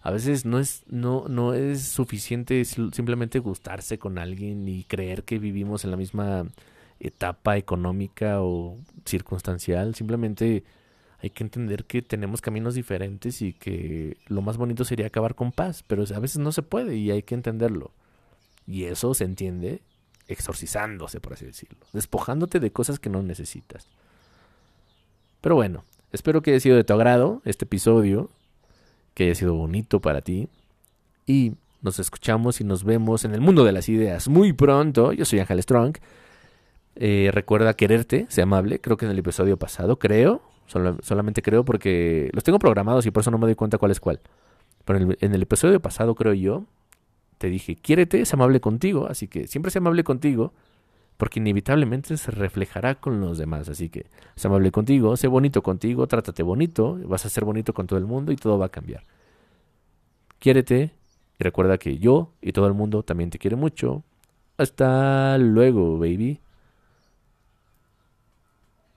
A 0.00 0.12
veces 0.12 0.44
no 0.44 0.60
es, 0.60 0.84
no, 0.86 1.26
no 1.28 1.54
es 1.54 1.82
suficiente 1.82 2.64
simplemente 2.64 3.40
gustarse 3.40 3.98
con 3.98 4.18
alguien 4.18 4.68
y 4.68 4.84
creer 4.84 5.24
que 5.24 5.38
vivimos 5.38 5.84
en 5.84 5.90
la 5.90 5.96
misma 5.96 6.46
etapa 7.00 7.56
económica 7.56 8.42
o 8.42 8.78
circunstancial. 9.04 9.96
Simplemente 9.96 10.62
hay 11.20 11.30
que 11.30 11.42
entender 11.42 11.84
que 11.84 12.00
tenemos 12.00 12.40
caminos 12.40 12.74
diferentes 12.74 13.42
y 13.42 13.52
que 13.54 14.16
lo 14.28 14.40
más 14.40 14.56
bonito 14.56 14.84
sería 14.84 15.06
acabar 15.08 15.34
con 15.34 15.50
paz, 15.50 15.82
pero 15.86 16.04
a 16.14 16.20
veces 16.20 16.38
no 16.38 16.52
se 16.52 16.62
puede 16.62 16.96
y 16.96 17.10
hay 17.10 17.22
que 17.22 17.34
entenderlo. 17.34 17.90
Y 18.68 18.84
eso 18.84 19.14
se 19.14 19.24
entiende 19.24 19.82
exorcizándose, 20.28 21.20
por 21.20 21.32
así 21.32 21.46
decirlo, 21.46 21.78
despojándote 21.92 22.60
de 22.60 22.70
cosas 22.70 22.98
que 22.98 23.10
no 23.10 23.22
necesitas. 23.22 23.88
Pero 25.40 25.54
bueno, 25.54 25.84
espero 26.12 26.42
que 26.42 26.50
haya 26.52 26.60
sido 26.60 26.76
de 26.76 26.84
tu 26.84 26.92
agrado 26.92 27.42
este 27.44 27.64
episodio, 27.64 28.30
que 29.14 29.24
haya 29.24 29.34
sido 29.34 29.54
bonito 29.54 30.00
para 30.00 30.20
ti 30.20 30.48
y 31.26 31.54
nos 31.82 31.98
escuchamos 31.98 32.60
y 32.60 32.64
nos 32.64 32.84
vemos 32.84 33.24
en 33.24 33.34
el 33.34 33.40
mundo 33.40 33.64
de 33.64 33.72
las 33.72 33.88
ideas 33.88 34.28
muy 34.28 34.52
pronto. 34.52 35.12
Yo 35.12 35.24
soy 35.24 35.40
Ángel 35.40 35.62
Strong. 35.62 35.96
Eh, 36.96 37.30
recuerda 37.32 37.74
quererte, 37.74 38.26
sea 38.28 38.44
amable. 38.44 38.80
Creo 38.80 38.96
que 38.96 39.06
en 39.06 39.12
el 39.12 39.18
episodio 39.18 39.56
pasado, 39.56 39.98
creo, 39.98 40.42
solamente 40.66 41.42
creo 41.42 41.64
porque 41.64 42.30
los 42.32 42.44
tengo 42.44 42.58
programados 42.58 43.06
y 43.06 43.10
por 43.10 43.22
eso 43.22 43.30
no 43.30 43.38
me 43.38 43.46
doy 43.46 43.54
cuenta 43.54 43.78
cuál 43.78 43.92
es 43.92 44.00
cuál. 44.00 44.20
Pero 44.84 44.98
en 44.98 45.10
el, 45.10 45.18
en 45.20 45.34
el 45.34 45.42
episodio 45.42 45.80
pasado, 45.80 46.14
creo 46.14 46.34
yo, 46.34 46.64
te 47.38 47.48
dije, 47.48 47.76
quiérete, 47.76 48.20
es 48.20 48.34
amable 48.34 48.60
contigo, 48.60 49.06
así 49.08 49.28
que 49.28 49.46
siempre 49.46 49.70
sea 49.70 49.80
amable 49.80 50.04
contigo, 50.04 50.52
porque 51.16 51.40
inevitablemente 51.40 52.16
se 52.16 52.30
reflejará 52.30 52.96
con 52.96 53.20
los 53.20 53.38
demás. 53.38 53.68
Así 53.68 53.88
que 53.88 54.06
sé 54.36 54.48
amable 54.48 54.70
contigo, 54.70 55.16
sé 55.16 55.26
bonito 55.28 55.62
contigo, 55.62 56.06
trátate 56.06 56.42
bonito, 56.42 56.98
vas 57.04 57.26
a 57.26 57.28
ser 57.28 57.44
bonito 57.44 57.72
con 57.74 57.86
todo 57.86 57.98
el 57.98 58.06
mundo 58.06 58.32
y 58.32 58.36
todo 58.36 58.58
va 58.58 58.66
a 58.66 58.70
cambiar. 58.70 59.02
Quiérete 60.38 60.92
y 61.38 61.44
recuerda 61.44 61.78
que 61.78 61.98
yo 61.98 62.32
y 62.40 62.52
todo 62.52 62.66
el 62.66 62.74
mundo 62.74 63.02
también 63.02 63.30
te 63.30 63.38
quiere 63.38 63.56
mucho. 63.56 64.04
Hasta 64.56 65.38
luego, 65.38 65.98
baby. 65.98 66.40